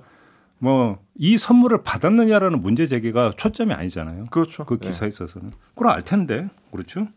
뭐 0.62 1.00
이 1.24 1.38
선물을 1.38 1.84
받았느냐라는 1.84 2.62
문제 2.62 2.88
제기가 2.88 3.34
초점이 3.38 3.76
아니잖아요. 3.76 4.26
그렇죠. 4.32 4.66
그 4.66 4.80
네. 4.80 4.88
기사에 4.88 5.08
있어서는. 5.08 5.52
그럼 5.76 5.94
알 5.94 6.02
텐데. 6.02 6.50
그렇죠? 6.72 7.08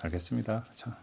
알겠습니다. 0.00 0.64
자, 0.74 0.96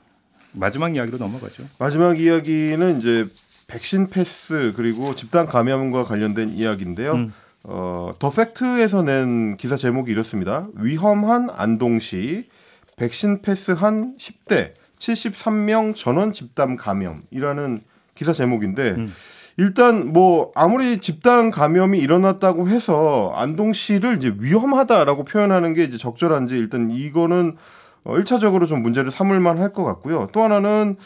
마지막 0.54 0.96
이야기로 0.96 1.18
넘어가죠. 1.18 1.66
마지막 1.80 2.18
이야기는 2.18 2.98
이제 3.00 3.28
백신 3.68 4.08
패스 4.10 4.72
그리고 4.78 5.16
집단 5.16 5.46
감염과 5.46 6.06
관련된 6.06 6.52
이야기인데요. 6.52 7.14
음. 7.14 7.34
어, 7.64 8.14
더 8.20 8.30
팩트에서 8.30 9.02
낸 9.04 9.58
기사 9.58 9.76
제목이 9.76 10.10
이렇습니다. 10.10 10.66
위험한 10.76 11.50
안동시 11.50 12.50
백신 12.96 13.42
패스한 13.42 14.16
10대 14.18 14.76
73명 14.98 15.94
전원 15.98 16.32
집단 16.32 16.78
감염이라는 16.78 17.82
기사 18.16 18.32
제목인데 18.32 18.92
음. 18.92 19.14
일단 19.58 20.12
뭐 20.12 20.52
아무리 20.56 21.00
집단 21.00 21.52
감염이 21.52 22.00
일어났다고 22.00 22.70
해서 22.70 23.34
안동시를 23.36 24.18
이제 24.18 24.34
위험하다라고 24.40 25.26
표현하는 25.26 25.74
게 25.74 25.84
이제 25.84 25.98
적절한지 25.98 26.56
일단 26.56 26.90
이거는 26.90 27.56
어, 28.04 28.16
1차적으로 28.16 28.68
좀 28.68 28.82
문제를 28.82 29.12
삼을 29.12 29.40
만할 29.40 29.74
것 29.74 29.84
같고요. 29.84 30.28
또 30.34 30.42
하나는 30.42 30.98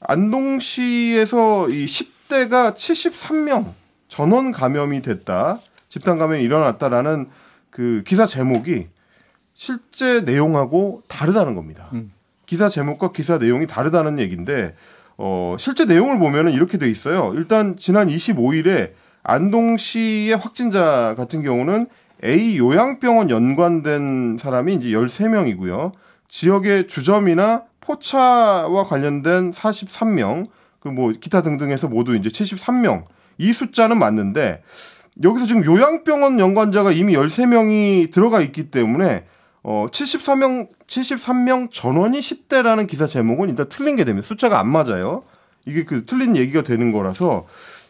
안동시에서 0.00 1.70
이 1.70 1.86
10대가 1.86 2.74
73명 2.74 3.72
전원 4.08 4.52
감염이 4.52 5.00
됐다. 5.02 5.60
집단 5.88 6.18
감염이 6.18 6.42
일어났다라는 6.42 7.28
그 7.70 8.02
기사 8.06 8.26
제목이 8.26 8.88
실제 9.54 10.20
내용하고 10.20 11.02
다르다는 11.08 11.54
겁니다. 11.54 11.88
음. 11.94 12.12
기사 12.44 12.68
제목과 12.68 13.12
기사 13.12 13.38
내용이 13.38 13.66
다르다는 13.66 14.18
얘기인데 14.18 14.74
어, 15.18 15.56
실제 15.58 15.84
내용을 15.84 16.18
보면은 16.18 16.52
이렇게 16.52 16.78
돼 16.78 16.88
있어요. 16.90 17.32
일단 17.34 17.76
지난 17.78 18.08
25일에 18.08 18.92
안동시의 19.22 20.36
확진자 20.36 21.14
같은 21.16 21.42
경우는 21.42 21.86
A 22.24 22.56
요양병원 22.58 23.30
연관된 23.30 24.36
사람이 24.38 24.74
이제 24.74 24.88
13명이고요. 24.88 25.92
지역의 26.28 26.88
주점이나 26.88 27.62
포차와 27.80 28.84
관련된 28.84 29.52
43명, 29.52 30.48
그 30.80 30.88
뭐 30.88 31.12
기타 31.12 31.42
등등해서 31.42 31.88
모두 31.88 32.14
이제 32.16 32.28
73명. 32.28 33.04
이 33.38 33.52
숫자는 33.52 33.98
맞는데 33.98 34.62
여기서 35.22 35.46
지금 35.46 35.64
요양병원 35.64 36.38
연관자가 36.38 36.92
이미 36.92 37.14
13명이 37.14 38.12
들어가 38.12 38.40
있기 38.40 38.70
때문에 38.70 39.24
어 39.68 39.88
73명 39.90 40.68
73명 40.86 41.72
전원이 41.72 42.20
10대라는 42.20 42.86
기사 42.86 43.08
제목은 43.08 43.48
일단 43.48 43.68
틀린 43.68 43.96
게 43.96 44.04
됩니다. 44.04 44.24
숫자가 44.24 44.60
안 44.60 44.68
맞아요. 44.68 45.24
이게 45.64 45.84
그 45.84 46.06
틀린 46.06 46.36
얘기가 46.36 46.62
되는 46.62 46.92
거라서 46.92 47.46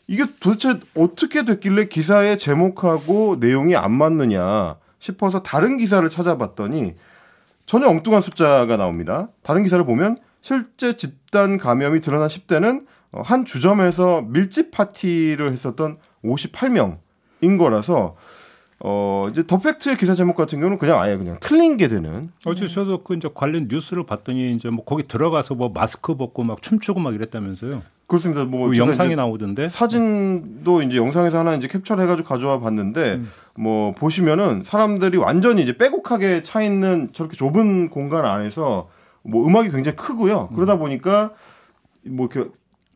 이게 0.07 0.25
도대체 0.41 0.81
어떻게 0.97 1.45
됐길래 1.45 1.89
기사의 1.89 2.39
제목하고 2.39 3.37
내용이 3.41 3.77
안 3.77 3.93
맞느냐 3.93 4.77
싶어서 5.01 5.43
다른 5.43 5.77
기사를 5.77 6.09
찾아봤더니 6.09 6.95
전혀 7.67 7.89
엉뚱한 7.89 8.23
숫자가 8.23 8.79
나옵니다. 8.79 9.29
다른 9.43 9.62
기사를 9.62 9.85
보면 9.85 10.17
실제 10.41 10.97
집단 10.97 11.59
감염이 11.59 12.01
드러난 12.01 12.29
10대는 12.29 12.87
어, 13.12 13.21
한 13.21 13.45
주점에서 13.45 14.23
밀집 14.23 14.71
파티를 14.71 15.53
했었던 15.53 15.99
58명인 16.25 17.59
거라서 17.59 18.17
어 18.81 19.27
이제 19.31 19.47
더 19.47 19.59
팩트의 19.59 19.97
기사 19.97 20.15
제목 20.15 20.37
같은 20.37 20.59
경우는 20.59 20.79
그냥 20.79 21.01
아예 21.01 21.17
그냥 21.17 21.39
틀린 21.41 21.77
게 21.79 21.89
되는 21.89 22.31
어제 22.45 22.67
저도 22.67 23.03
그 23.05 23.15
이제 23.15 23.29
관련 23.35 23.69
뉴스를 23.71 24.05
봤더니 24.05 24.55
이제 24.55 24.69
뭐 24.69 24.85
거기 24.85 25.03
들어가서 25.05 25.55
뭐 25.55 25.71
마스크 25.75 26.15
벗고 26.15 26.45
막 26.45 26.61
춤추고 26.62 27.01
막 27.01 27.15
이랬다면서요. 27.15 27.83
그렇습니다. 28.07 28.45
뭐 28.45 28.69
그 28.69 28.77
영상이 28.77 29.17
나오던데. 29.17 29.69
사진도 29.69 30.83
이제 30.83 30.97
영상에서 30.97 31.39
하나 31.39 31.55
이제 31.55 31.67
캡처를 31.69 32.05
해가지고 32.05 32.29
가져와 32.29 32.61
봤는데 32.61 33.15
음. 33.15 33.31
뭐 33.57 33.93
보시면은 33.93 34.62
사람들이 34.62 35.17
완전히 35.17 35.62
이제 35.62 35.77
빼곡하게 35.77 36.43
차 36.43 36.62
있는 36.62 37.09
저렇게 37.12 37.37
좁은 37.37 37.89
공간 37.89 38.25
안에서 38.27 38.89
뭐 39.23 39.47
음악이 39.47 39.71
굉장히 39.71 39.97
크고요. 39.97 40.49
음. 40.51 40.55
그러다 40.55 40.77
보니까 40.77 41.33
뭐 42.05 42.29
이렇게 42.31 42.49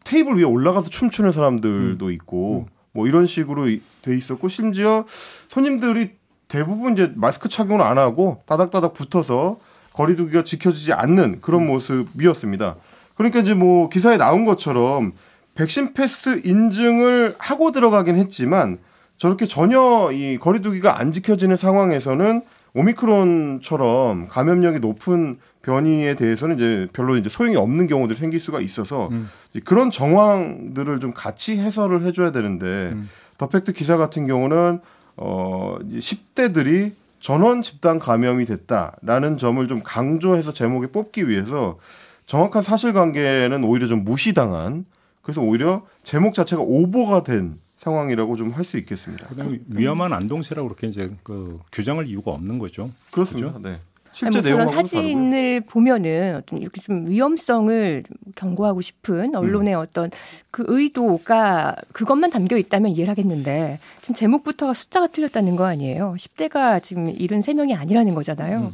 테이블 0.05 0.37
위에 0.37 0.45
올라가서 0.45 0.91
춤추는 0.91 1.33
사람들도 1.33 2.07
음. 2.07 2.13
있고 2.13 2.67
뭐 2.93 3.07
이런 3.07 3.27
식으로 3.27 3.69
이- 3.69 3.83
돼 4.03 4.17
있었고 4.17 4.49
심지어 4.49 5.05
손님들이 5.49 6.13
대부분 6.49 6.95
이제 6.95 7.13
마스크 7.15 7.49
착용을 7.49 7.83
안 7.85 7.99
하고 7.99 8.43
따닥따닥 8.47 8.95
붙어서 8.95 9.59
거리두기가 9.93 10.45
지켜지지 10.45 10.93
않는 10.93 11.41
그런 11.41 11.67
모습이었습니다. 11.67 12.77
그러니까 13.15 13.41
이제 13.41 13.55
뭐 13.55 13.89
기사에 13.89 14.17
나온 14.17 14.45
것처럼 14.45 15.13
백신 15.55 15.93
패스 15.95 16.41
인증을 16.45 17.35
하고 17.39 17.71
들어가긴 17.71 18.17
했지만 18.17 18.79
저렇게 19.19 19.47
전혀 19.47 20.11
이 20.13 20.39
거리두기가 20.39 20.99
안 20.99 21.13
지켜지는 21.13 21.57
상황에서는 21.57 22.43
오미크론처럼 22.75 24.29
감염력이 24.29 24.79
높은 24.81 25.39
변이에 25.63 26.15
대해서는 26.15 26.57
이제 26.57 26.89
별로 26.93 27.17
이제 27.17 27.29
소용이 27.29 27.57
없는 27.57 27.87
경우들이 27.87 28.19
생길 28.19 28.41
수가 28.41 28.61
있어서 28.61 29.09
음. 29.11 29.29
그런 29.65 29.91
정황들을 29.91 31.01
좀 31.01 31.13
같이 31.13 31.59
해설을 31.59 32.05
해줘야 32.05 32.33
되는데 32.33 32.67
음. 32.93 33.09
더 33.37 33.49
팩트 33.49 33.73
기사 33.73 33.97
같은 33.97 34.27
경우는 34.27 34.81
어 35.17 35.77
이제 35.89 35.99
10대들이 35.99 36.93
전원 37.21 37.63
집단 37.63 37.99
감염이 37.99 38.47
됐다라는 38.47 39.37
점을 39.37 39.67
좀 39.69 39.83
강조해서 39.85 40.55
제목에 40.55 40.87
뽑기 40.87 41.29
위해서 41.29 41.79
정확한 42.27 42.63
사실관계는 42.63 43.65
오히려 43.65 43.87
좀 43.87 44.05
무시당한 44.05 44.87
그래서 45.21 45.43
오히려 45.43 45.85
제목 46.05 46.33
자체가 46.35 46.63
오보가 46.63 47.23
된 47.25 47.59
상황이라고 47.77 48.37
좀 48.37 48.53
할 48.53 48.65
수 48.65 48.79
있겠습니다. 48.79 49.27
위험한 49.69 50.13
안동시라고 50.13 50.69
그렇게 50.69 50.87
이제 50.87 51.11
그 51.23 51.59
규정할 51.73 52.07
이유가 52.07 52.31
없는 52.31 52.59
거죠. 52.59 52.91
그렇습니다. 53.11 53.59
네. 53.61 53.69
아니, 53.71 53.79
실제 54.13 54.31
뭐 54.31 54.43
저는 54.43 54.43
내용하고 54.43 54.71
다르고요. 54.71 54.83
사진을 54.83 55.61
보면은 55.63 56.37
어떤 56.37 56.61
이렇게 56.61 56.81
좀 56.81 57.09
위험성을 57.09 58.05
경고하고 58.35 58.81
싶은 58.81 59.35
언론의 59.35 59.75
음. 59.75 59.81
어떤 59.81 60.11
그 60.51 60.65
의도가 60.67 61.77
그것만 61.93 62.31
담겨 62.31 62.57
있다면 62.57 62.93
이해를 62.93 63.11
하겠는데 63.11 63.79
지금 64.01 64.15
제목부터가 64.15 64.75
숫자가 64.75 65.09
틀렸다는 65.09 65.57
거 65.57 65.65
아니에요? 65.65 66.15
10대가 66.19 66.83
지금 66.83 67.13
73명이 67.13 67.79
아니라는 67.79 68.15
거잖아요. 68.15 68.73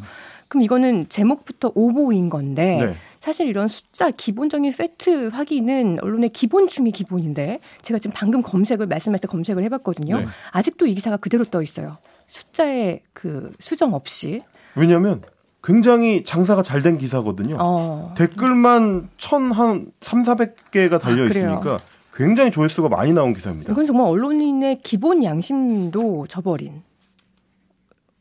그럼 0.48 0.62
이거는 0.62 1.08
제목부터 1.08 1.72
오보인 1.74 2.30
건데 2.30 2.78
네. 2.80 2.94
사실 3.20 3.48
이런 3.48 3.66
숫자 3.66 4.10
기본적인 4.10 4.72
팩트 4.72 5.28
확인은 5.28 5.98
언론의 6.00 6.30
기본 6.30 6.68
중의 6.68 6.92
기본인데 6.92 7.58
제가 7.82 7.98
지금 7.98 8.14
방금 8.14 8.42
검색을 8.42 8.86
말씀하셔서 8.86 9.26
검색을 9.26 9.64
해봤거든요. 9.64 10.20
네. 10.20 10.26
아직도 10.52 10.86
이 10.86 10.94
기사가 10.94 11.16
그대로 11.16 11.44
떠 11.44 11.62
있어요. 11.62 11.98
숫자의 12.28 13.00
그 13.12 13.52
수정 13.58 13.94
없이. 13.94 14.42
왜냐하면 14.76 15.22
굉장히 15.62 16.22
장사가 16.22 16.62
잘 16.62 16.82
된 16.82 16.98
기사거든요. 16.98 17.56
어. 17.58 18.14
댓글만 18.16 19.08
천한 19.18 19.90
3, 20.00 20.22
400개가 20.22 21.00
달려 21.00 21.24
아? 21.24 21.26
있으니까 21.26 21.78
굉장히 22.14 22.50
조회수가 22.50 22.88
많이 22.88 23.12
나온 23.12 23.34
기사입니다. 23.34 23.72
이건 23.72 23.84
정말 23.84 24.06
언론인의 24.06 24.78
기본 24.82 25.24
양심도 25.24 26.26
저버린 26.28 26.82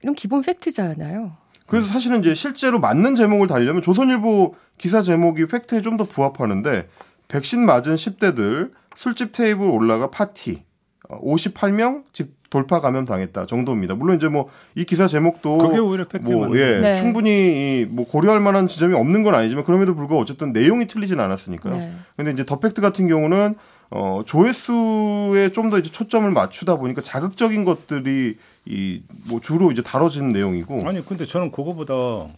이런 0.01 0.15
기본 0.15 0.41
팩트잖아요. 0.41 1.33
그래서 1.67 1.87
사실은 1.87 2.19
이제 2.19 2.35
실제로 2.35 2.79
맞는 2.79 3.15
제목을 3.15 3.47
달려면 3.47 3.81
조선일보 3.81 4.55
기사 4.77 5.01
제목이 5.01 5.47
팩트에 5.47 5.81
좀 5.81 5.97
더 5.97 6.03
부합하는데 6.05 6.87
백신 7.27 7.65
맞은 7.65 7.95
10대들 7.95 8.71
술집 8.95 9.31
테이블 9.31 9.67
올라가 9.67 10.09
파티 10.11 10.63
어, 11.09 11.19
58명 11.21 12.03
집 12.13 12.34
돌파 12.49 12.79
감염 12.79 13.05
당했다 13.05 13.45
정도입니다. 13.47 13.95
물론 13.95 14.17
이제 14.17 14.27
뭐 14.27 14.49
이 14.75 14.83
기사 14.83 15.07
제목도 15.07 15.57
그게 15.57 15.77
오히려 15.79 16.05
팩트에 16.05 16.33
뭐 16.33 16.47
맞는 16.47 16.57
예, 16.59 16.79
네. 16.81 16.95
충분히 16.95 17.81
이뭐 17.89 18.05
고려할 18.07 18.39
만한 18.41 18.67
지점이 18.67 18.93
없는 18.93 19.23
건 19.23 19.33
아니지만 19.35 19.63
그럼에도 19.63 19.95
불구하고 19.95 20.21
어쨌든 20.21 20.51
내용이 20.51 20.87
틀리진 20.87 21.19
않았으니까요. 21.19 21.75
네. 21.75 21.93
근데 22.17 22.31
이제 22.31 22.45
더 22.45 22.59
팩트 22.59 22.81
같은 22.81 23.07
경우는 23.07 23.55
어 23.91 24.21
조회수에 24.25 25.49
좀 25.53 25.69
더 25.69 25.79
이제 25.79 25.89
초점을 25.91 26.29
맞추다 26.29 26.75
보니까 26.75 27.01
자극적인 27.01 27.63
것들이 27.65 28.37
이 28.67 29.01
뭐 29.27 29.39
주로 29.41 29.71
이제 29.71 29.81
다뤄지는 29.81 30.29
내용이고 30.29 30.79
아니 30.85 31.03
근데 31.03 31.25
저는 31.25 31.51
그거보다 31.51 31.93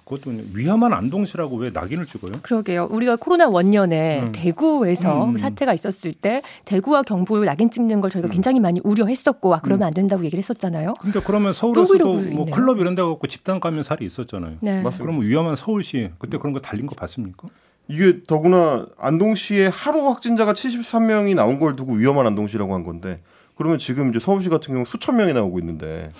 그것도 0.05 0.31
위험한 0.53 0.93
안동시라고 0.93 1.57
왜 1.57 1.69
낙인을 1.71 2.05
찍어요? 2.05 2.31
그러게요. 2.41 2.87
우리가 2.89 3.17
코로나 3.17 3.47
원년에 3.49 4.21
음. 4.21 4.31
대구에서 4.31 5.25
음, 5.25 5.29
음. 5.31 5.37
사태가 5.37 5.73
있었을 5.73 6.13
때 6.13 6.41
대구와 6.65 7.03
경북을 7.03 7.45
낙인 7.45 7.69
찍는 7.69 7.99
걸 7.99 8.09
저희가 8.09 8.29
굉장히 8.29 8.59
많이 8.59 8.79
우려했었고 8.83 9.53
아 9.53 9.59
그러면 9.59 9.87
안 9.87 9.93
된다고 9.93 10.23
얘기를 10.23 10.39
했었잖아요. 10.41 10.93
근데 11.01 11.19
그러면 11.19 11.49
또 11.51 11.53
서울에서도 11.53 12.13
뭐. 12.31 12.45
클럽 12.45 12.79
이런 12.79 12.95
데 12.95 13.01
갖고 13.01 13.27
집단 13.27 13.59
감염 13.59 13.81
살이 13.81 14.05
있었잖아요. 14.05 14.57
네. 14.61 14.81
맞습니다. 14.81 15.03
그러면 15.03 15.21
위험한 15.27 15.55
서울시 15.55 16.11
그때 16.19 16.37
그런 16.37 16.53
거 16.53 16.59
달린 16.59 16.87
거 16.87 16.95
봤습니까? 16.95 17.49
이게 17.89 18.23
더구나 18.25 18.85
안동시에 18.97 19.67
하루 19.67 20.07
확진자가 20.07 20.53
73명이 20.53 21.35
나온 21.35 21.59
걸 21.59 21.75
두고 21.75 21.93
위험한 21.93 22.27
안동시라고 22.27 22.73
한 22.73 22.83
건데 22.83 23.19
그러면 23.57 23.79
지금 23.79 24.09
이제 24.09 24.19
서울시 24.19 24.49
같은 24.49 24.73
경우 24.73 24.85
수천 24.85 25.15
명이 25.17 25.33
나오고 25.33 25.59
있는데 25.59 26.11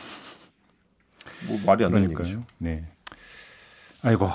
뭐 1.47 1.57
말이 1.65 1.85
안 1.85 1.91
되는 1.91 2.11
얘기죠. 2.11 2.43
네. 2.57 2.83
아이고 4.01 4.29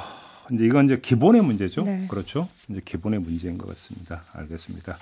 이제 0.53 0.65
이건 0.65 0.87
이제 0.87 0.99
기본의 1.01 1.43
문제죠. 1.43 1.83
네. 1.83 2.07
그렇죠. 2.09 2.49
이제 2.69 2.81
기본의 2.85 3.21
문제인 3.21 3.59
것 3.59 3.69
같습니다. 3.69 4.23
알겠습니다. 4.33 4.97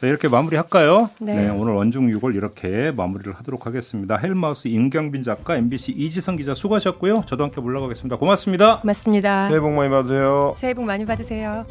자, 0.00 0.06
이렇게 0.06 0.28
마무리할까요? 0.28 1.10
네. 1.20 1.48
오늘 1.48 1.72
원중 1.72 2.08
6월 2.12 2.36
이렇게 2.36 2.92
마무리를 2.92 3.32
하도록 3.34 3.66
하겠습니다. 3.66 4.16
헬마우스 4.16 4.68
임경빈 4.68 5.24
작가, 5.24 5.56
MBC 5.56 5.92
이지성 5.92 6.36
기자 6.36 6.54
수고하셨고요. 6.54 7.24
저도 7.26 7.42
함께 7.44 7.60
물러가겠습니다. 7.60 8.16
고맙습니다. 8.16 8.80
고맙습니다. 8.80 9.48
새해 9.48 9.60
복 9.60 9.72
많이 9.72 9.90
받으세요. 9.90 10.54
새해 10.56 10.74
복 10.74 10.84
많이 10.84 11.04
받으세요. 11.04 11.66